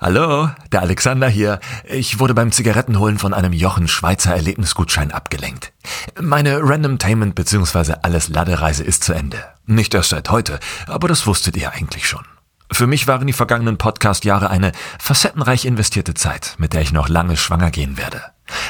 [0.00, 1.58] Hallo, der Alexander hier.
[1.82, 5.72] Ich wurde beim Zigarettenholen von einem Jochen Schweizer Erlebnisgutschein abgelenkt.
[6.20, 7.94] Meine Randomtainment bzw.
[8.02, 9.38] alles Ladereise ist zu Ende.
[9.66, 12.24] Nicht erst seit heute, aber das wusstet ihr eigentlich schon.
[12.70, 17.36] Für mich waren die vergangenen Podcast-Jahre eine facettenreich investierte Zeit, mit der ich noch lange
[17.36, 18.22] schwanger gehen werde.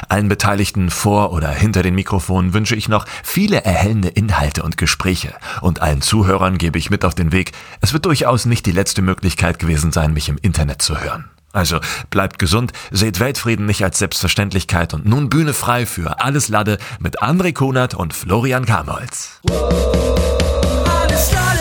[0.07, 5.33] Allen Beteiligten vor oder hinter den Mikrofonen wünsche ich noch viele erhellende Inhalte und Gespräche
[5.61, 9.01] und allen Zuhörern gebe ich mit auf den Weg, es wird durchaus nicht die letzte
[9.01, 11.29] Möglichkeit gewesen sein, mich im Internet zu hören.
[11.51, 16.77] Also bleibt gesund, seht Weltfrieden nicht als Selbstverständlichkeit und nun Bühne frei für Alles Lade
[16.99, 19.39] mit André Kunert und Florian Kamholz.
[19.49, 21.58] Alles Lade.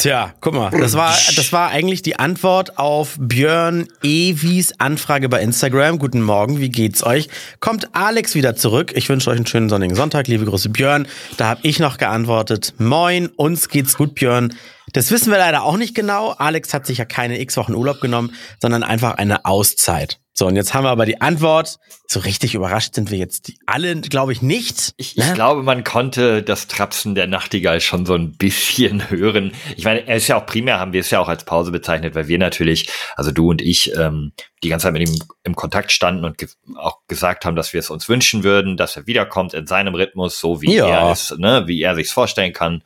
[0.00, 5.42] Tja, guck mal, das war, das war eigentlich die Antwort auf Björn Evis Anfrage bei
[5.42, 5.98] Instagram.
[5.98, 7.28] Guten Morgen, wie geht's euch?
[7.60, 8.92] Kommt Alex wieder zurück?
[8.94, 10.26] Ich wünsche euch einen schönen sonnigen Sonntag.
[10.26, 11.06] Liebe Grüße, Björn.
[11.36, 12.72] Da habe ich noch geantwortet.
[12.78, 14.54] Moin, uns geht's gut, Björn.
[14.92, 16.30] Das wissen wir leider auch nicht genau.
[16.32, 20.18] Alex hat sich ja keine x Wochen Urlaub genommen, sondern einfach eine Auszeit.
[20.32, 21.76] So, und jetzt haben wir aber die Antwort.
[22.08, 24.94] So richtig überrascht sind wir jetzt alle, glaube ich, nicht.
[24.96, 29.52] Ich, ich glaube, man konnte das Trapsen der Nachtigall schon so ein bisschen hören.
[29.76, 32.14] Ich meine, er ist ja auch primär, haben wir es ja auch als Pause bezeichnet,
[32.14, 35.92] weil wir natürlich, also du und ich, ähm, die ganze Zeit mit ihm im Kontakt
[35.92, 39.52] standen und ge auch gesagt haben, dass wir es uns wünschen würden, dass er wiederkommt
[39.52, 40.86] in seinem Rhythmus, so wie Ja.
[40.88, 42.82] er es, ne, wie er sich's vorstellen kann.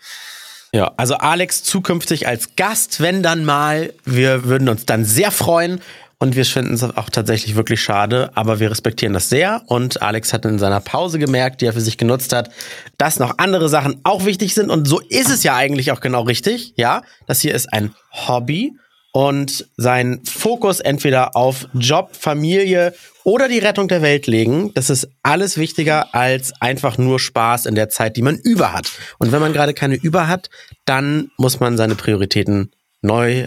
[0.75, 3.93] Ja, also Alex zukünftig als Gast, wenn dann mal.
[4.05, 5.81] Wir würden uns dann sehr freuen
[6.19, 10.33] und wir finden es auch tatsächlich wirklich schade, aber wir respektieren das sehr und Alex
[10.33, 12.51] hat in seiner Pause gemerkt, die er für sich genutzt hat,
[12.99, 16.23] dass noch andere Sachen auch wichtig sind und so ist es ja eigentlich auch genau
[16.23, 17.03] richtig, ja?
[17.29, 18.73] Das hier ist ein Hobby
[19.15, 25.09] und sein Fokus entweder auf Job, Familie oder die Rettung der Welt legen, das ist
[25.23, 28.91] alles wichtiger als einfach nur Spaß in der Zeit, die man über hat.
[29.21, 30.51] Und wenn man gerade keine über hat,
[30.85, 32.73] dann muss man seine Prioritäten
[33.03, 33.47] neu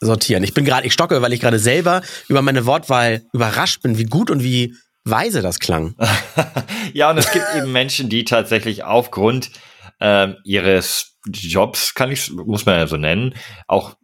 [0.00, 0.44] sortieren.
[0.44, 4.04] Ich bin gerade, ich stocke, weil ich gerade selber über meine Wortwahl überrascht bin, wie
[4.04, 4.74] gut und wie
[5.04, 5.94] weise das klang.
[6.94, 9.50] Ja, und es gibt eben Menschen, die tatsächlich aufgrund
[10.00, 13.34] ähm, ihres Jobs, kann ich, muss man ja so nennen,
[13.68, 13.96] auch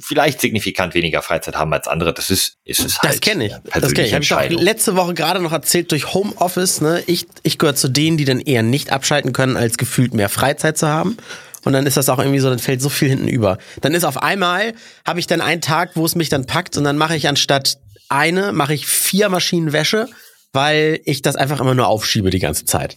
[0.00, 2.12] vielleicht signifikant weniger Freizeit haben als andere.
[2.12, 3.14] Das ist, ist es halt.
[3.14, 3.52] Das kenne ich.
[3.72, 4.14] Das kenne ich.
[4.14, 6.80] Habe ich auch letzte Woche gerade noch erzählt durch Homeoffice.
[6.80, 7.02] Ne?
[7.06, 10.78] Ich, ich gehöre zu denen, die dann eher nicht abschalten können, als gefühlt mehr Freizeit
[10.78, 11.16] zu haben.
[11.64, 13.58] Und dann ist das auch irgendwie so, dann fällt so viel hinten über.
[13.80, 14.74] Dann ist auf einmal,
[15.06, 17.78] habe ich dann einen Tag, wo es mich dann packt und dann mache ich anstatt
[18.08, 20.08] eine, mache ich vier Maschinen Wäsche,
[20.52, 22.96] weil ich das einfach immer nur aufschiebe die ganze Zeit.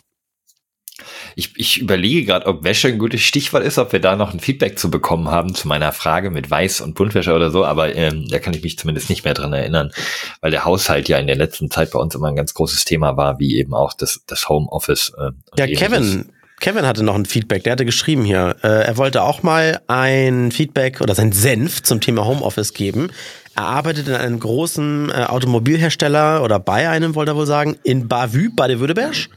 [1.36, 4.40] Ich, ich überlege gerade, ob Wäsche ein gutes Stichwort ist, ob wir da noch ein
[4.40, 8.28] Feedback zu bekommen haben zu meiner Frage mit Weiß- und Buntwäsche oder so, aber ähm,
[8.30, 9.92] da kann ich mich zumindest nicht mehr dran erinnern,
[10.40, 13.18] weil der Haushalt ja in der letzten Zeit bei uns immer ein ganz großes Thema
[13.18, 15.12] war, wie eben auch das, das Homeoffice.
[15.18, 15.68] Äh, Ja.
[15.68, 16.30] Kevin,
[16.62, 20.52] Kevin hatte noch ein Feedback, der hatte geschrieben hier, äh, er wollte auch mal ein
[20.52, 23.10] Feedback oder sein Senf zum Thema Homeoffice geben.
[23.56, 28.08] Er arbeitet in einem großen äh, Automobilhersteller oder bei einem, wollte er wohl sagen, in
[28.08, 29.30] Bavü, Baden-Württemberg.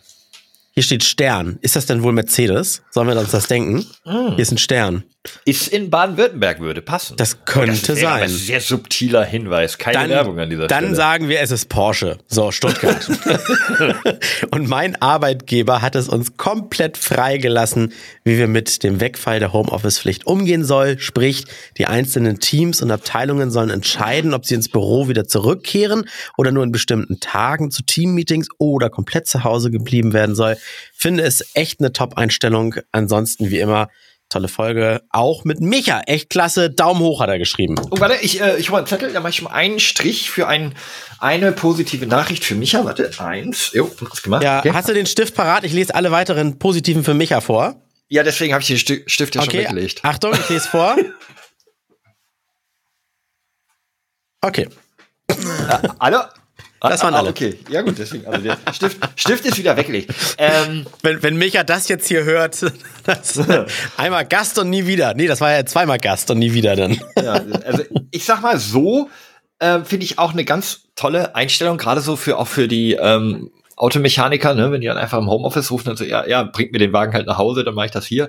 [0.79, 1.59] Hier steht Stern.
[1.61, 2.83] Ist das denn wohl Mercedes?
[2.93, 3.85] Sollen wir uns das denken?
[4.05, 5.03] Hier ist ein Stern.
[5.45, 7.17] Ist in Baden-Württemberg würde passen.
[7.17, 8.23] Das könnte das aber sein.
[8.23, 9.79] ein sehr subtiler Hinweis.
[9.79, 10.97] Keine Werbung an dieser dann Stelle.
[10.97, 12.19] sagen wir, es ist Porsche.
[12.27, 13.09] So, Stuttgart.
[14.51, 17.93] und mein Arbeitgeber hat es uns komplett freigelassen,
[18.25, 20.99] wie wir mit dem Wegfall der Homeoffice-Pflicht umgehen soll.
[20.99, 21.45] Sprich,
[21.77, 26.65] die einzelnen Teams und Abteilungen sollen entscheiden, ob sie ins Büro wieder zurückkehren oder nur
[26.65, 30.57] in bestimmten Tagen zu Teammeetings oder komplett zu Hause geblieben werden soll.
[30.95, 32.77] Finde es echt eine Top-Einstellung.
[32.93, 33.89] Ansonsten, wie immer,
[34.29, 35.03] tolle Folge.
[35.11, 36.01] Auch mit Micha.
[36.07, 36.71] Echt klasse.
[36.71, 37.77] Daumen hoch hat er geschrieben.
[37.91, 40.47] Oh, warte, ich, äh, ich hole einen Zettel, da mache ich mal einen Strich für
[40.49, 40.75] ein,
[41.19, 42.85] eine positive Nachricht für Micha.
[42.85, 43.73] Warte, eins.
[43.73, 44.43] Jo, hat's gemacht.
[44.43, 44.73] Ja, okay.
[44.73, 45.65] hast du den Stift parat?
[45.65, 47.83] Ich lese alle weiteren positiven für Micha vor.
[48.09, 50.01] ja deswegen habe ich den Sti- Stift ja schon Okay, weggelegt.
[50.05, 50.97] Achtung, ich lese vor.
[54.41, 54.69] Okay.
[56.01, 56.21] Hallo?
[56.81, 57.31] Das waren alle.
[57.31, 60.13] Okay, ja gut, deswegen, also der Stift, Stift ist wieder weggelegt.
[60.39, 62.65] Ähm, Wenn, wenn Micha das jetzt hier hört,
[63.05, 63.41] das,
[63.97, 65.15] einmal Gast und nie wieder.
[65.15, 67.01] Nee, das war ja zweimal Gast und nie wieder dann.
[67.17, 69.11] ja, also ich sag mal so,
[69.59, 73.51] äh, finde ich auch eine ganz tolle Einstellung, gerade so für auch für die ähm,
[73.79, 76.79] Automechaniker, ne, wenn die dann einfach im Homeoffice rufen und so, ja, ja, bringt mir
[76.79, 78.29] den Wagen halt nach Hause, dann mache ich das hier.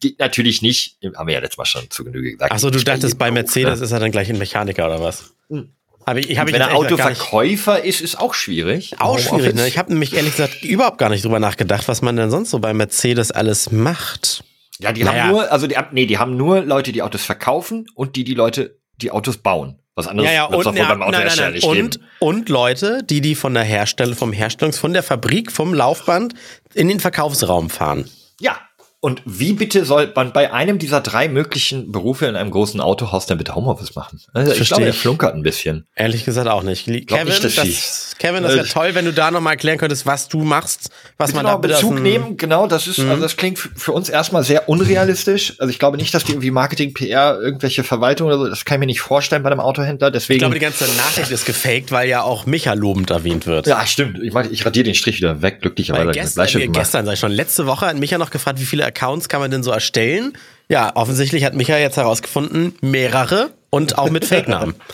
[0.00, 2.52] Geht natürlich nicht, haben wir ja letztes Mal schon zu Genüge gesagt.
[2.52, 3.84] Achso, du dachtest bei Mercedes ne?
[3.84, 5.34] ist er dann gleich ein Mechaniker oder was?
[5.50, 5.66] Hab
[6.14, 8.94] ich, ich, hab ich Wenn er Autoverkäufer ist, ist auch schwierig.
[9.00, 9.54] Auch schwierig, Homeoffice.
[9.54, 9.66] ne?
[9.68, 12.60] Ich habe nämlich ehrlich gesagt überhaupt gar nicht drüber nachgedacht, was man denn sonst so
[12.60, 14.44] bei Mercedes alles macht.
[14.78, 15.24] Ja, die Naja.
[15.24, 18.34] haben nur, also die, nee, die haben nur Leute, die Autos verkaufen und die die
[18.34, 19.78] Leute die Autos bauen.
[19.96, 22.04] Was anderes Ja, ja, und, ja, beim Autohersteller nicht Und, geben.
[22.18, 26.34] und Leute, die die von der Hersteller, vom Herstellungs, von der Fabrik, vom Laufband
[26.74, 28.08] in den Verkaufsraum fahren.
[28.38, 28.58] Ja.
[29.06, 33.26] Und wie bitte soll man bei einem dieser drei möglichen Berufe in einem großen Autohaus
[33.26, 34.20] denn bitte Homeoffice machen?
[34.32, 35.86] Also ich Verstehe glaube, er flunkert ein bisschen.
[35.94, 36.86] Ehrlich gesagt auch nicht.
[36.86, 40.26] Kevin, nicht, dass das, Kevin, das wäre toll, wenn du da nochmal erklären könntest, was
[40.26, 44.08] du machst, was man da Bezug nehmen, genau, das ist, also das klingt für- uns
[44.08, 45.54] erstmal sehr unrealistisch.
[45.58, 48.74] Also ich glaube nicht, dass die irgendwie Marketing, PR, irgendwelche Verwaltung oder so, das kann
[48.76, 50.10] ich mir nicht vorstellen bei einem Autohändler.
[50.10, 50.38] Deswegen.
[50.38, 53.68] Ich glaube, die ganze Nachricht ist gefaked, weil ja auch Micha lobend erwähnt wird.
[53.68, 54.18] ja, stimmt.
[54.20, 56.10] Ich ich radiere den Strich wieder weg, glücklicherweise.
[56.10, 59.28] Gestern, äh, gestern sag ich schon, letzte Woche hat Micha noch gefragt, wie viele Accounts
[59.28, 60.36] kann man denn so erstellen?
[60.68, 64.74] Ja, offensichtlich hat Micha jetzt herausgefunden, mehrere und auch mit Fake-Namen.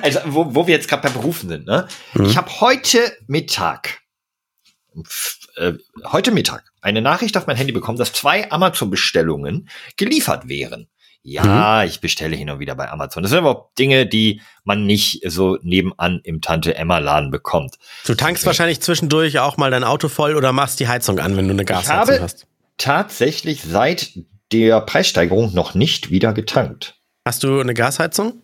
[0.00, 1.88] Also, wo, wo wir jetzt gerade bei Berufen sind, ne?
[2.22, 3.98] Ich habe heute Mittag,
[5.56, 5.72] äh,
[6.04, 10.86] heute Mittag eine Nachricht auf mein Handy bekommen, dass zwei Amazon-Bestellungen geliefert wären.
[11.22, 13.24] Ja, ich bestelle hin und wieder bei Amazon.
[13.24, 17.74] Das sind aber auch Dinge, die man nicht so nebenan im Tante-Emma-Laden bekommt.
[18.04, 21.48] Du tankst wahrscheinlich zwischendurch auch mal dein Auto voll oder machst die Heizung an, wenn
[21.48, 22.46] du eine Gasheizung hast.
[22.78, 24.10] Tatsächlich seit
[24.52, 27.00] der Preissteigerung noch nicht wieder getankt.
[27.24, 28.42] Hast du eine Gasheizung?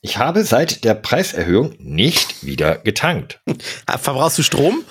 [0.00, 3.40] Ich habe seit der Preiserhöhung nicht wieder getankt.
[3.86, 4.82] Ah, Verbrauchst du Strom?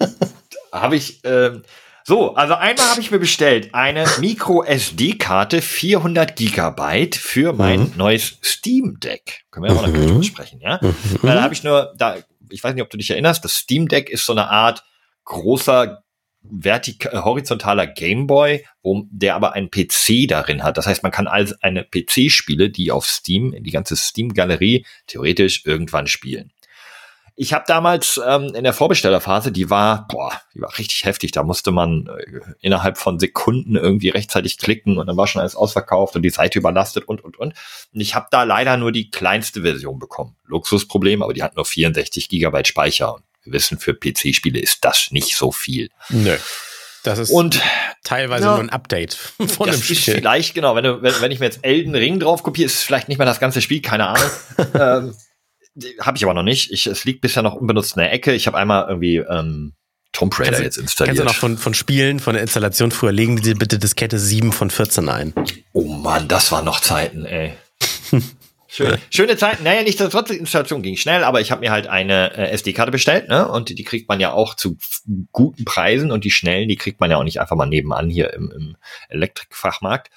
[0.72, 1.62] habe ich ähm,
[2.04, 8.38] so, also einmal habe ich mir bestellt eine Micro SD-Karte 400 Gigabyte für mein neues
[8.42, 9.44] Steam Deck.
[9.50, 10.80] Können wir ja auch noch drüber sprechen, ja?
[11.22, 12.16] Weil Da habe ich nur, da,
[12.50, 14.82] ich weiß nicht, ob du dich erinnerst, das Steam Deck ist so eine Art
[15.24, 16.01] großer
[16.50, 20.76] vertik äh, horizontaler Gameboy, wo der aber einen PC darin hat.
[20.76, 26.06] Das heißt, man kann also eine PC-Spiele, die auf Steam, die ganze Steam-Galerie theoretisch irgendwann
[26.06, 26.52] spielen.
[27.34, 31.32] Ich habe damals ähm, in der Vorbestellerphase, die war, boah, die war richtig heftig.
[31.32, 35.56] Da musste man äh, innerhalb von Sekunden irgendwie rechtzeitig klicken und dann war schon alles
[35.56, 37.54] ausverkauft und die Seite überlastet und und und.
[37.94, 40.36] Und ich habe da leider nur die kleinste Version bekommen.
[40.44, 43.14] Luxusproblem, aber die hat nur 64 Gigabyte Speicher.
[43.14, 45.88] Und wir wissen, für PC-Spiele ist das nicht so viel.
[46.10, 46.36] Nö.
[47.04, 47.60] Das ist Und
[48.04, 50.14] teilweise ja, nur ein Update von dem das ist Spiel.
[50.14, 52.82] vielleicht, genau, wenn, du, wenn, wenn ich mir jetzt Elden Ring drauf kopiere, ist es
[52.82, 54.30] vielleicht nicht mehr das ganze Spiel, keine Ahnung.
[54.74, 55.14] ähm,
[56.00, 56.70] habe ich aber noch nicht.
[56.70, 58.32] Ich, es liegt bisher noch unbenutzt in der Ecke.
[58.34, 59.72] Ich habe einmal irgendwie ähm,
[60.12, 61.16] Tomb Raider Kennst du- jetzt installiert.
[61.16, 63.10] Kennst du noch von, von Spielen, von der Installation früher?
[63.10, 65.32] Legen die bitte Diskette 7 von 14 ein.
[65.72, 67.54] oh Mann, das waren noch Zeiten, ey.
[68.74, 69.64] Schöne, schöne Zeiten.
[69.64, 72.90] Naja, nicht trotz die Installation ging schnell, aber ich habe mir halt eine äh, SD-Karte
[72.90, 73.46] bestellt, ne?
[73.46, 74.78] Und die, die kriegt man ja auch zu
[75.30, 78.32] guten Preisen und die schnellen, die kriegt man ja auch nicht einfach mal nebenan hier
[78.32, 78.76] im, im
[79.10, 80.10] Elektrikfachmarkt.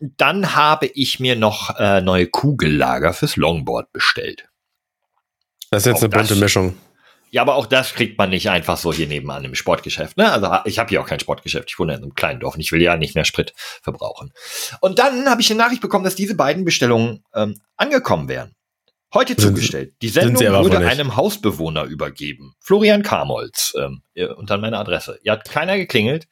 [0.00, 4.48] Dann habe ich mir noch äh, neue Kugellager fürs Longboard bestellt.
[5.70, 6.76] Das ist jetzt Auch eine bunte Mischung.
[7.34, 10.16] Ja, aber auch das kriegt man nicht einfach so hier nebenan im Sportgeschäft.
[10.16, 10.30] Ne?
[10.30, 11.68] Also ich habe hier auch kein Sportgeschäft.
[11.68, 13.52] Ich wohne in einem kleinen Dorf und ich will ja nicht mehr Sprit
[13.82, 14.32] verbrauchen.
[14.80, 18.54] Und dann habe ich eine Nachricht bekommen, dass diese beiden Bestellungen ähm, angekommen wären.
[19.12, 19.94] Heute zugestellt.
[20.00, 22.54] Die Sendung wurde einem Hausbewohner übergeben.
[22.60, 24.02] Florian Kamolz ähm,
[24.36, 25.18] unter meiner Adresse.
[25.24, 26.28] Hier hat keiner geklingelt.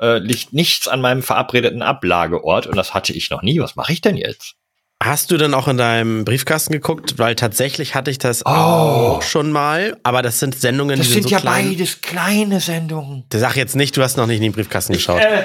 [0.00, 3.60] Äh, liegt nichts an meinem verabredeten Ablageort und das hatte ich noch nie.
[3.60, 4.56] Was mache ich denn jetzt?
[5.00, 7.18] Hast du denn auch in deinem Briefkasten geguckt?
[7.18, 10.98] Weil tatsächlich hatte ich das auch schon mal, aber das sind Sendungen, Oh.
[10.98, 11.70] Das die sind, sind so ja klein.
[11.70, 13.24] beides kleine Sendungen.
[13.32, 15.20] Sag jetzt nicht, du hast noch nicht in den Briefkasten geschaut.
[15.20, 15.44] Äh,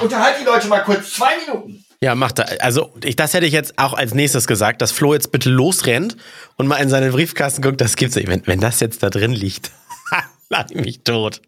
[0.00, 1.14] unterhalt die Leute mal kurz.
[1.14, 1.84] Zwei Minuten.
[2.00, 2.62] Ja, macht er.
[2.62, 6.16] Also, ich, das hätte ich jetzt auch als nächstes gesagt, dass Flo jetzt bitte losrennt
[6.56, 7.80] und mal in seinen Briefkasten guckt.
[7.80, 8.28] Das gibt's nicht.
[8.28, 9.72] Wenn, wenn das jetzt da drin liegt,
[10.50, 11.40] lach ich mich tot.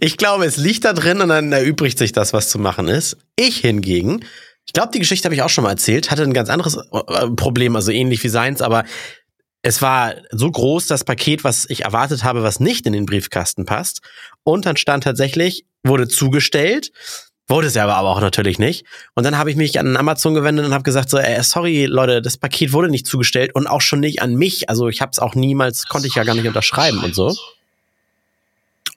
[0.00, 3.16] Ich glaube, es liegt da drin und dann erübrigt sich das, was zu machen ist.
[3.36, 4.24] Ich hingegen,
[4.66, 7.30] ich glaube, die Geschichte habe ich auch schon mal erzählt, hatte ein ganz anderes äh,
[7.36, 8.84] Problem, also ähnlich wie seins, aber
[9.62, 13.64] es war so groß, das Paket, was ich erwartet habe, was nicht in den Briefkasten
[13.64, 14.00] passt.
[14.44, 16.92] Und dann stand tatsächlich, wurde zugestellt,
[17.48, 18.84] wurde es ja aber auch natürlich nicht.
[19.14, 22.22] Und dann habe ich mich an Amazon gewendet und habe gesagt, so, äh, sorry Leute,
[22.22, 24.68] das Paket wurde nicht zugestellt und auch schon nicht an mich.
[24.68, 27.34] Also ich habe es auch niemals, konnte ich ja gar nicht unterschreiben und so.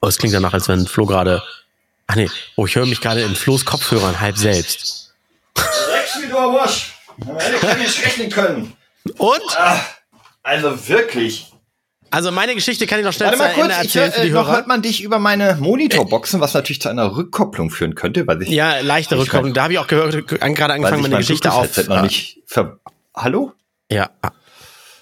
[0.02, 1.42] Oh, es klingt danach, als wenn Flo gerade,
[2.06, 4.99] ach nee, oh, ich höre mich gerade in Flo's Kopfhörern halb selbst.
[6.14, 6.94] Du Wusch.
[7.38, 8.72] Hätte ich nicht rechnen können.
[9.18, 9.40] Und?
[10.42, 11.46] Also wirklich.
[12.12, 14.24] Also meine Geschichte kann ich noch schnell Warte mal Ende kurz, ich, erzählen für äh,
[14.24, 14.56] die noch Hörer.
[14.56, 18.48] hört man dich über meine Monitorboxen, was natürlich zu einer Rückkopplung führen könnte, weil ich,
[18.48, 19.54] Ja, leichte Ich Rückkopplung.
[19.54, 21.76] Da habe ich auch gehört, gerade angefangen, meine mein Geschichte auf.
[21.86, 22.80] Noch nicht ver
[23.14, 23.52] Hallo?
[23.90, 24.10] Ja.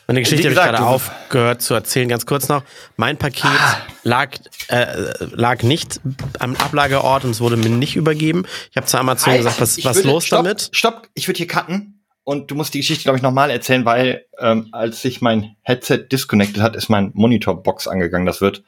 [0.08, 2.08] Meine Geschichte habe ich gerade aufgehört zu erzählen.
[2.08, 2.64] Ganz kurz noch.
[2.96, 3.76] Mein Paket Ah.
[4.04, 4.30] lag,
[4.68, 4.86] äh,
[5.20, 6.00] lag nicht
[6.38, 8.46] am Ablageort und es wurde mir nicht übergeben.
[8.70, 10.70] Ich habe zu Amazon gesagt, was, was würde- los stopp, damit?
[10.72, 14.24] Stopp, ich würde hier cutten und du musst die Geschichte, glaube ich, nochmal erzählen, weil
[14.38, 18.24] ähm, als sich mein Headset disconnected hat, ist mein Monitorbox angegangen.
[18.26, 18.64] Das wird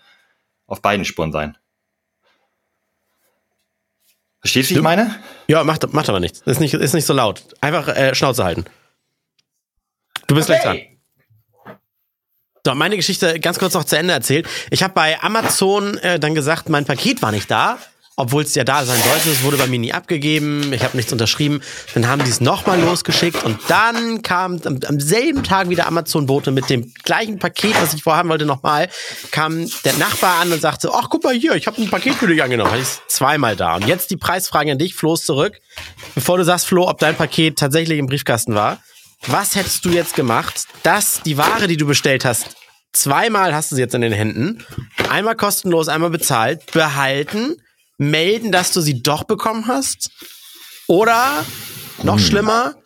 [0.67, 1.57] auf beiden Spuren sein.
[4.43, 5.15] Verstehst du, wie ich meine?
[5.49, 6.41] Ja, macht, macht aber nichts.
[6.43, 7.43] Ist nicht, ist nicht so laut.
[7.63, 8.67] Einfach äh, Schnauze halten.
[10.27, 10.79] Du bist gleich dran.
[12.67, 14.47] So, meine Geschichte ganz kurz noch zu Ende erzählt.
[14.71, 17.79] Ich habe bei Amazon äh, dann gesagt, mein Paket war nicht da,
[18.17, 19.31] obwohl es ja da sein sollte.
[19.31, 20.71] Es wurde bei mir nie abgegeben.
[20.75, 21.63] Ich habe nichts unterschrieben.
[21.95, 26.51] Dann haben die es nochmal losgeschickt und dann kam am, am selben Tag wieder Amazon-Bote
[26.51, 28.91] mit dem gleichen Paket, was ich vorhaben wollte, nochmal.
[29.31, 32.27] Kam der Nachbar an und sagte, ach guck mal hier, ich habe ein Paket für
[32.27, 32.73] dich angenommen.
[32.73, 33.77] Hatte ich zweimal da.
[33.77, 35.63] Und jetzt die Preisfrage an dich, Flo, zurück.
[36.15, 38.83] Bevor du sagst, Flo, ob dein Paket tatsächlich im Briefkasten war.
[39.27, 42.57] Was hättest du jetzt gemacht, dass die Ware, die du bestellt hast,
[42.93, 44.65] zweimal hast du sie jetzt in den Händen,
[45.09, 47.57] einmal kostenlos, einmal bezahlt, behalten,
[47.99, 50.11] melden, dass du sie doch bekommen hast?
[50.87, 51.45] Oder
[52.03, 52.77] noch schlimmer,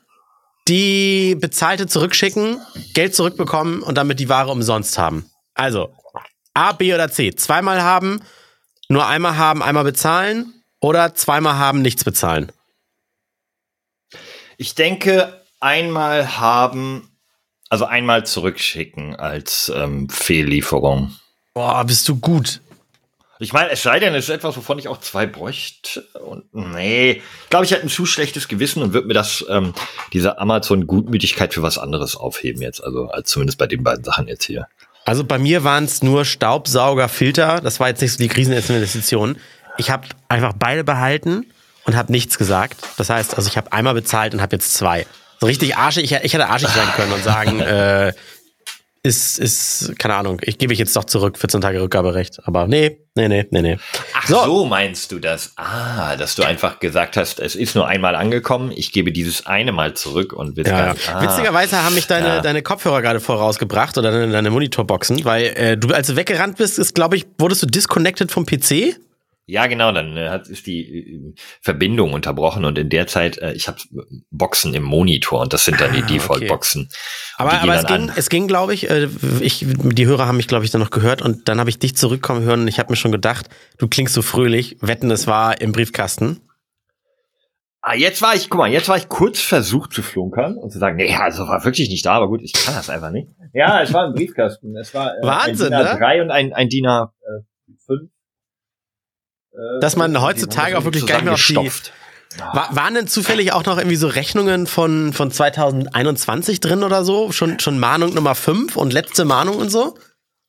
[0.66, 2.60] die bezahlte zurückschicken,
[2.94, 5.30] Geld zurückbekommen und damit die Ware umsonst haben?
[5.54, 5.94] Also,
[6.52, 7.34] A, B oder C.
[7.34, 8.22] Zweimal haben,
[8.88, 12.50] nur einmal haben, einmal bezahlen oder zweimal haben, nichts bezahlen.
[14.56, 17.08] Ich denke, einmal haben,
[17.70, 21.12] also einmal zurückschicken als ähm, Fehllieferung.
[21.54, 22.60] Boah, bist du gut.
[23.40, 26.02] Ich meine, es sei denn, es ist etwas, wovon ich auch zwei bräuchte.
[26.24, 29.74] Und nee, ich glaube, ich hätte ein zu schlechtes Gewissen und würde mir das, ähm,
[30.12, 32.84] diese Amazon-Gutmütigkeit für was anderes aufheben jetzt.
[32.84, 34.68] Also als zumindest bei den beiden Sachen jetzt hier.
[35.04, 37.60] Also bei mir waren es nur Staubsaugerfilter.
[37.60, 39.38] Das war jetzt nicht so die Kriseninvestition.
[39.78, 41.46] Ich habe einfach beide behalten
[41.86, 42.80] und habe nichts gesagt.
[42.98, 45.06] Das heißt, also ich habe einmal bezahlt und habe jetzt zwei.
[45.44, 46.04] So richtig arschig.
[46.04, 48.12] Ich, ich hätte arschig sein können und sagen, äh,
[49.02, 52.40] ist, ist, keine Ahnung, ich gebe ich jetzt doch zurück, 14 Tage Rückgaberecht.
[52.46, 53.76] Aber nee, nee, nee, nee, nee.
[54.14, 54.64] Ach so.
[54.64, 55.52] meinst du das?
[55.56, 59.72] Ah, dass du einfach gesagt hast, es ist nur einmal angekommen, ich gebe dieses eine
[59.72, 60.92] Mal zurück und willst Ja, gar ja.
[60.94, 61.08] nicht.
[61.10, 61.22] Ah.
[61.22, 62.40] Witzigerweise haben mich deine, Ja.
[62.40, 66.78] deine Kopfhörer gerade vorausgebracht oder deine, deine Monitorboxen, weil äh, du, als du weggerannt bist,
[66.78, 68.96] ist, glaube ich, wurdest du disconnected vom PC?
[69.46, 73.52] Ja, genau, dann äh, hat, ist die äh, Verbindung unterbrochen und in der Zeit, äh,
[73.52, 73.78] ich habe
[74.30, 76.14] Boxen im Monitor und das sind dann die Ah, okay.
[76.14, 76.88] Default-Boxen.
[77.36, 79.08] Aber, aber es, ging, es ging, glaube ich, äh,
[79.40, 81.94] ich, die Hörer haben mich, glaube ich, dann noch gehört und dann habe ich dich
[81.94, 85.60] zurückkommen hören und ich habe mir schon gedacht, du klingst so fröhlich, wetten, es war
[85.60, 86.40] im Briefkasten.
[87.82, 90.78] Ah, jetzt war ich, guck mal, jetzt war ich kurz versucht zu flunkern und zu
[90.78, 93.28] sagen, nee, also war wirklich nicht da, aber gut, ich kann das einfach nicht.
[93.52, 94.74] Ja, es war im Briefkasten.
[94.74, 96.06] Es war äh, Wahnsinn, ein DIN ne?
[96.06, 98.08] A3 und ein, ein DIN A5.
[99.54, 101.90] Äh, Dass man heutzutage auch wirklich gar nicht mehr auf die-.
[102.52, 107.30] War, waren denn zufällig auch noch irgendwie so Rechnungen von, von 2021 drin oder so?
[107.30, 109.96] Schon, schon Mahnung Nummer 5 und letzte Mahnung und so?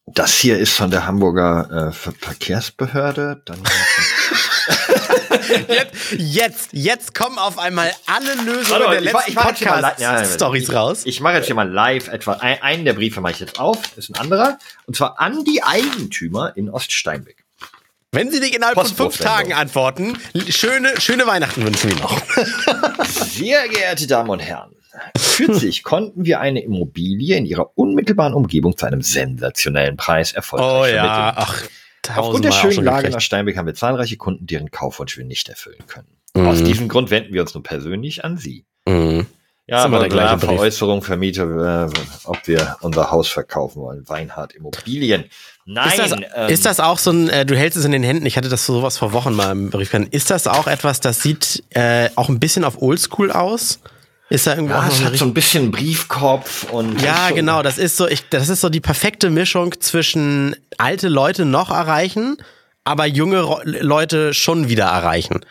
[0.07, 3.41] Das hier ist von der Hamburger äh, Ver Verkehrsbehörde.
[3.45, 3.59] Dann
[5.67, 9.43] Jetzt, jetzt, jetzt kommen auf einmal alle Lösungen mal, der letzten li- ja.
[9.43, 11.01] Podcast-Stories raus.
[11.05, 13.77] Ich mache jetzt hier mal live etwa ein, einen der Briefe mache ich jetzt auf,
[13.95, 14.57] ist ein anderer
[14.87, 17.44] und zwar an die Eigentümer in Oststeinbeck.
[18.15, 19.17] Wenn Sie nicht innerhalb von fünf.
[19.17, 20.17] Tagen antworten,
[20.49, 22.21] schöne, schöne Weihnachten wünschen wir noch.
[23.05, 24.71] Sehr geehrte Damen und Herren,
[25.35, 30.95] kürzlich konnten wir eine Immobilie in ihrer unmittelbaren Umgebung zu einem sensationellen Preis erfolgreich Oh
[30.95, 31.63] ja, ach,
[32.15, 33.13] Aufgrund der schönen Lage gekriegt.
[33.15, 36.07] nach Steinbeck haben wir zahlreiche Kunden, deren Kaufwunsch wir nicht erfüllen können.
[36.35, 36.47] Mhm.
[36.47, 38.65] Aus diesem Grund wenden wir uns nun persönlich an Sie.
[38.87, 39.25] Mhm.
[39.67, 40.55] Ja, immer der aber gleiche.
[40.55, 41.89] Veräußerung, Vermieter, äh,
[42.25, 44.07] ob wir unser Haus verkaufen wollen.
[44.07, 45.25] Weinhardt Immobilien.
[45.67, 48.03] Nein, Ist das, ähm, ist das auch so ein, äh, du hältst es in den
[48.03, 49.91] Händen, ich hatte das sowas vor Wochen mal im Brief.
[50.11, 53.79] Ist das auch etwas, das sieht äh, auch ein bisschen auf Oldschool aus?
[54.29, 57.61] Ist da irgendwo ja, auch es hat so ein bisschen Briefkopf und Ja, so- genau.
[57.63, 62.37] Das ist so, ich, das ist so die perfekte Mischung zwischen alte Leute noch erreichen,
[62.85, 65.41] aber junge Leute schon wieder erreichen.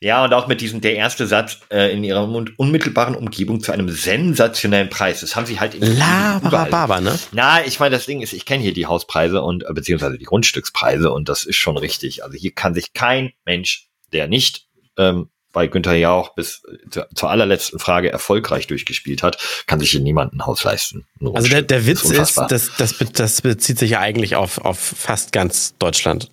[0.00, 3.72] Ja, und auch mit diesem der erste Satz äh, in ihrer un- unmittelbaren Umgebung zu
[3.72, 5.20] einem sensationellen Preis.
[5.20, 5.82] Das haben sie halt in.
[5.82, 7.18] Labarababa, ne?
[7.32, 10.24] Na, ich meine, das Ding ist, ich kenne hier die Hauspreise und äh, beziehungsweise die
[10.24, 12.24] Grundstückspreise und das ist schon richtig.
[12.24, 17.08] Also hier kann sich kein Mensch, der nicht ähm, bei Günther Jauch bis äh, zur,
[17.14, 21.06] zur allerletzten Frage erfolgreich durchgespielt hat, kann sich hier niemand ein Haus leisten.
[21.32, 22.48] Also der, der Witz ist, unfassbar.
[22.48, 26.30] das, das, das bezieht sich ja eigentlich auf, auf fast ganz Deutschland.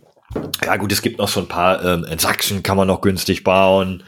[0.66, 3.44] Ja gut, es gibt noch so ein paar, ähm, in Sachsen kann man noch günstig
[3.44, 4.04] bauen.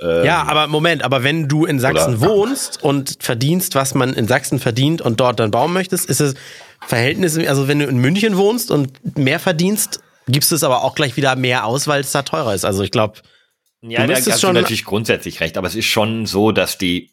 [0.00, 4.14] Ähm, Ja, aber Moment, aber wenn du in Sachsen Oder- wohnst und verdienst, was man
[4.14, 6.34] in Sachsen verdient und dort dann bauen möchtest, ist es
[6.86, 10.94] Verhältnis, also wenn du in München wohnst und mehr verdienst, gibst du es aber auch
[10.94, 12.64] gleich wieder mehr aus, weil es da teurer ist.
[12.64, 13.18] Also ich glaube,
[13.82, 16.76] Ja, Du da hast du schon- natürlich grundsätzlich recht, aber es ist schon so, dass
[16.76, 17.10] die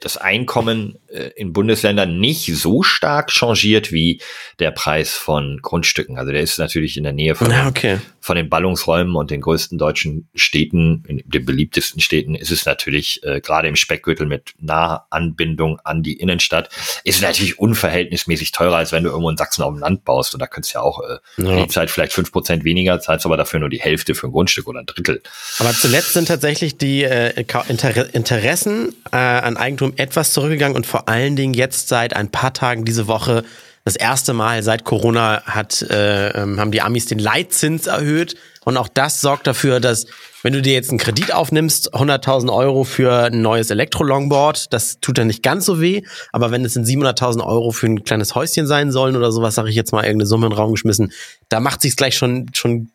[0.00, 4.20] das Einkommen äh, in Bundesländern nicht so stark changiert wie
[4.58, 6.18] der Preis von Grundstücken.
[6.18, 7.98] Also der ist natürlich in der Nähe von ja, okay.
[8.20, 13.22] von den Ballungsräumen und den größten deutschen Städten, in den beliebtesten Städten, ist es natürlich
[13.24, 16.68] äh, gerade im Speckgürtel mit Nahanbindung an die Innenstadt,
[17.02, 20.34] ist natürlich unverhältnismäßig teurer, als wenn du irgendwo in Sachsen auf dem Land baust.
[20.34, 21.62] Und da könntest du ja auch äh, Ja.
[21.64, 24.68] die Zeit vielleicht fünf Prozent weniger, zahlst aber dafür nur die Hälfte für ein Grundstück
[24.68, 25.22] oder ein Drittel.
[25.58, 31.08] Aber zuletzt sind tatsächlich die äh, Inter Interessen äh, an Eigentum etwas zurückgegangen und vor
[31.08, 33.42] allen Dingen jetzt seit ein paar Tagen diese Woche
[33.84, 38.36] das erste Mal seit Corona hat, äh, ähm, haben die Amis den Leitzins erhöht.
[38.64, 40.06] Und auch das sorgt dafür, dass
[40.42, 45.18] wenn du dir jetzt einen Kredit aufnimmst, 100.000 Euro für ein neues Elektro-Longboard, das tut
[45.18, 46.02] dann nicht ganz so weh,
[46.32, 49.70] aber wenn es in 700.000 Euro für ein kleines Häuschen sein sollen oder sowas, sage
[49.70, 51.12] ich jetzt mal irgendeine Summe in den Raum geschmissen,
[51.48, 52.90] da macht sich's gleich schon schon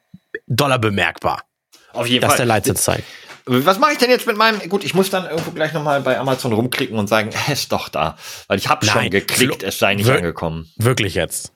[0.45, 1.41] doller bemerkbar,
[1.91, 3.03] Auf jeden dass der Leitzins zeigt.
[3.47, 4.59] Was mache ich denn jetzt mit meinem?
[4.69, 7.89] Gut, ich muss dann irgendwo gleich nochmal bei Amazon rumklicken und sagen, es ist doch
[7.89, 8.17] da.
[8.47, 10.69] Weil ich habe schon geklickt, es sei nicht wir- angekommen.
[10.77, 11.53] Wirklich jetzt.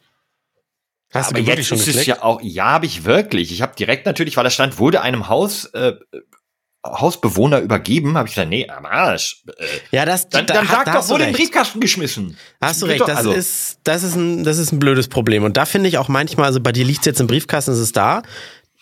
[1.14, 3.52] Hast Aber du wirklich jetzt ist es ja auch, ja, habe ich wirklich.
[3.52, 5.94] Ich habe direkt natürlich, weil da stand, wurde einem Haus, äh,
[6.86, 9.44] Hausbewohner übergeben, habe ich gesagt, nee, am Arsch.
[9.58, 11.36] Äh, Ja, das, dann da, dann da sag hast doch, wurde in den.
[11.36, 12.38] Briefkasten geschmissen.
[12.62, 15.44] Hast du recht, das also, ist, das ist ein, das ist ein blödes Problem.
[15.44, 17.78] Und da finde ich auch manchmal, also bei dir liegt es jetzt im Briefkasten, ist
[17.80, 18.24] es da.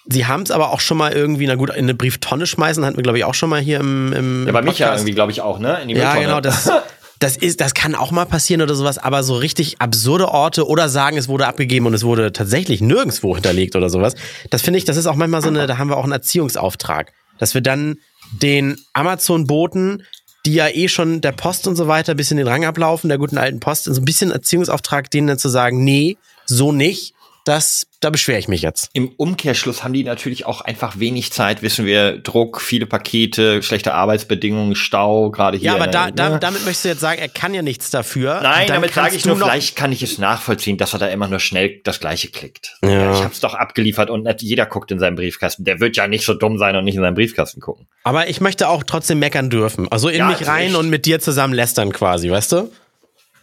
[0.08, 2.96] Sie haben es aber auch schon mal irgendwie, na gut, in eine Brieftonne schmeißen, hatten
[2.98, 5.00] wir, glaube ich, auch schon mal hier im, im Ja, bei ja Podcast.
[5.02, 5.82] irgendwie, glaube ich, auch, ne?
[5.82, 6.26] In die Ja, Mülltonne.
[6.26, 6.72] genau, das,
[7.20, 10.90] das ist, das kann auch mal passieren oder sowas, aber so richtig absurde Orte oder
[10.90, 14.16] sagen, es wurde abgegeben und es wurde tatsächlich nirgendwo hinterlegt oder sowas.
[14.50, 17.12] Das finde ich, das ist auch manchmal so eine, da haben wir auch einen Erziehungsauftrag,
[17.38, 17.98] dass wir dann
[18.42, 20.04] den Amazon-Boten,
[20.46, 23.18] die ja eh schon der Post und so weiter ein bisschen den Rang ablaufen, der
[23.18, 27.14] guten alten Post, so ein bisschen Erziehungsauftrag, denen dann zu sagen, nee, so nicht,
[27.46, 28.90] das, da beschwere ich mich jetzt.
[28.94, 33.94] Im Umkehrschluss haben die natürlich auch einfach wenig Zeit, wissen wir, Druck, viele Pakete, schlechte
[33.94, 35.68] Arbeitsbedingungen, Stau, gerade hier.
[35.68, 38.40] Ja, aber da, da, damit möchtest du jetzt sagen, er kann ja nichts dafür.
[38.42, 41.28] Nein, damit sage ich nur, noch- vielleicht kann ich es nachvollziehen, dass er da immer
[41.28, 42.78] nur schnell das Gleiche klickt.
[42.84, 43.14] Ja.
[43.14, 45.64] Ich habe es doch abgeliefert und nicht jeder guckt in seinen Briefkasten.
[45.64, 47.88] Der wird ja nicht so dumm sein und nicht in seinen Briefkasten gucken.
[48.04, 49.88] Aber ich möchte auch trotzdem meckern dürfen.
[49.92, 52.72] Also in Ja, mich rein und mit dir zusammen lästern quasi, weißt du?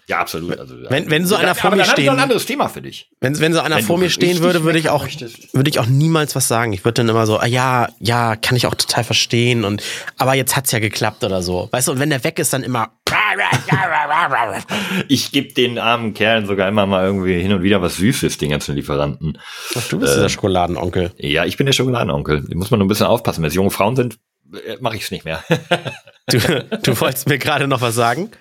[0.08, 0.56] Ja, absolut.
[0.58, 3.10] Also, Wenn- wenn so einer vor mir stehen- ein anderes Thema für dich.
[3.20, 5.52] Wenn, wenn so einer Wenn vor mir stehen würde, würde ich auch, möchtest.
[5.52, 6.72] würde ich auch niemals was sagen.
[6.72, 9.82] Ich würde dann immer so, ah, ja, ja, kann ich auch total verstehen und,
[10.16, 11.68] aber jetzt hat's ja geklappt oder so.
[11.72, 12.92] Weißt du, und wenn der weg ist, dann immer,
[15.08, 18.50] Ich gebe den armen Kerlen sogar immer mal irgendwie hin und wieder was Süßes, den
[18.50, 19.38] ganzen Lieferanten.
[19.76, 21.12] Ach, du bist dieser Schokoladenonkel.
[21.18, 22.44] Ja, ich bin der Schokoladenonkel.
[22.48, 23.42] Da muss man nur ein bisschen aufpassen.
[23.42, 24.18] Wenn es junge Frauen sind,
[24.80, 25.42] mache ich es nicht mehr.
[26.28, 26.38] Du,
[26.82, 28.32] du wolltest mir gerade noch was sagen?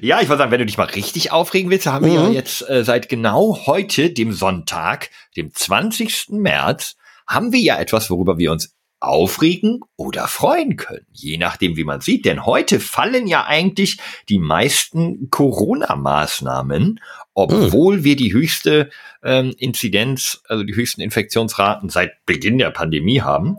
[0.00, 2.68] Ja, ich wollte sagen, wenn du dich mal richtig aufregen willst, haben wir ja jetzt
[2.68, 6.30] äh, seit genau heute, dem Sonntag, dem 20.
[6.30, 11.84] März, haben wir ja etwas, worüber wir uns aufregen oder freuen können, je nachdem, wie
[11.84, 12.24] man sieht.
[12.24, 17.00] Denn heute fallen ja eigentlich die meisten Corona-Maßnahmen,
[17.34, 18.90] obwohl wir die höchste
[19.24, 23.56] ähm, Inzidenz, also die höchsten Infektionsraten seit Beginn der Pandemie haben.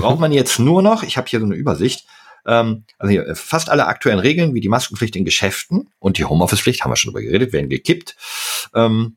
[0.00, 2.04] Braucht man jetzt nur noch, ich habe hier so eine Übersicht,
[2.50, 6.82] ähm, also hier, fast alle aktuellen Regeln, wie die Maskenpflicht in Geschäften und die Homeoffice-Pflicht,
[6.82, 8.16] haben wir schon drüber geredet, werden gekippt.
[8.74, 9.16] Ähm,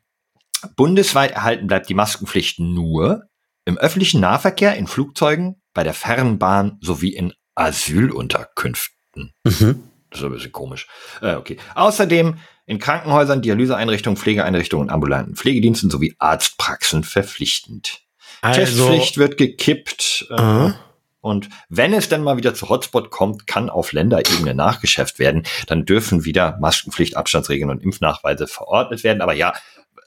[0.75, 3.23] bundesweit erhalten bleibt die Maskenpflicht nur
[3.65, 9.33] im öffentlichen Nahverkehr, in Flugzeugen, bei der Fernbahn sowie in Asylunterkünften.
[9.43, 9.83] Mhm.
[10.11, 10.87] Das ist ein bisschen komisch.
[11.21, 11.57] Äh, okay.
[11.73, 18.01] Außerdem in Krankenhäusern, Dialyseeinrichtungen, Pflegeeinrichtungen und ambulanten Pflegediensten sowie Arztpraxen verpflichtend.
[18.41, 20.27] Also, Testpflicht wird gekippt.
[20.29, 20.79] Äh, Aha.
[21.23, 25.43] Und wenn es dann mal wieder zu Hotspot kommt, kann auf Länderebene nachgeschärft werden.
[25.67, 29.21] Dann dürfen wieder Maskenpflicht, Abstandsregeln und Impfnachweise verordnet werden.
[29.21, 29.53] Aber ja,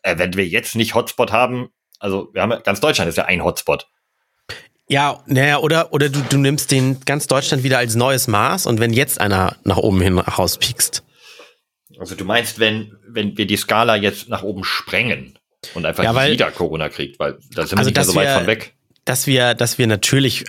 [0.02, 3.24] äh, wenn wir jetzt nicht Hotspot haben, also wir haben ja, ganz Deutschland ist ja
[3.24, 3.88] ein Hotspot.
[4.88, 8.78] ja, naja, oder, oder du, du nimmst den ganz Deutschland wieder als neues Maß und
[8.78, 11.02] wenn jetzt einer nach oben hin rauspiekst.
[11.98, 15.38] Also du meinst, wenn, wenn wir die Skala jetzt nach oben sprengen
[15.74, 18.14] und einfach Ja, weil- jeder Corona kriegt, weil da sind wir Also, nicht mehr so
[18.14, 18.74] weit wir- von weg.
[19.06, 20.44] dass wir, dass wir natürlich,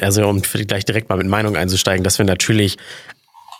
[0.00, 2.78] also um gleich direkt mal mit Meinung einzusteigen, dass wir natürlich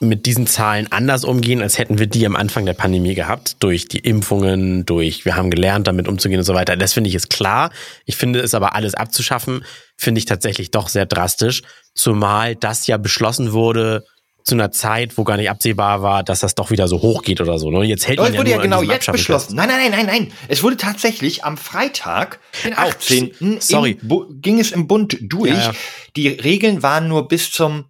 [0.00, 3.86] mit diesen Zahlen anders umgehen, als hätten wir die am Anfang der Pandemie gehabt, durch
[3.86, 6.76] die Impfungen, durch, wir haben gelernt, damit umzugehen und so weiter.
[6.76, 7.70] Das finde ich ist klar.
[8.04, 9.64] Ich finde es aber alles abzuschaffen,
[9.96, 11.62] finde ich tatsächlich doch sehr drastisch,
[11.94, 14.04] zumal das ja beschlossen wurde
[14.44, 17.40] zu einer Zeit, wo gar nicht absehbar war, dass das doch wieder so hoch geht
[17.40, 17.70] oder so.
[17.70, 17.84] Ne?
[17.84, 19.56] Jetzt hält Aber man es wurde ja, ja genau jetzt beschlossen.
[19.56, 20.32] Nein, nein, nein, nein, nein.
[20.48, 23.60] Es wurde tatsächlich am Freitag, den Au, 18.
[23.60, 23.98] sorry.
[24.02, 25.50] Im ging es im Bund durch.
[25.50, 25.72] Ja, ja.
[26.16, 27.84] Die Regeln waren nur bis zum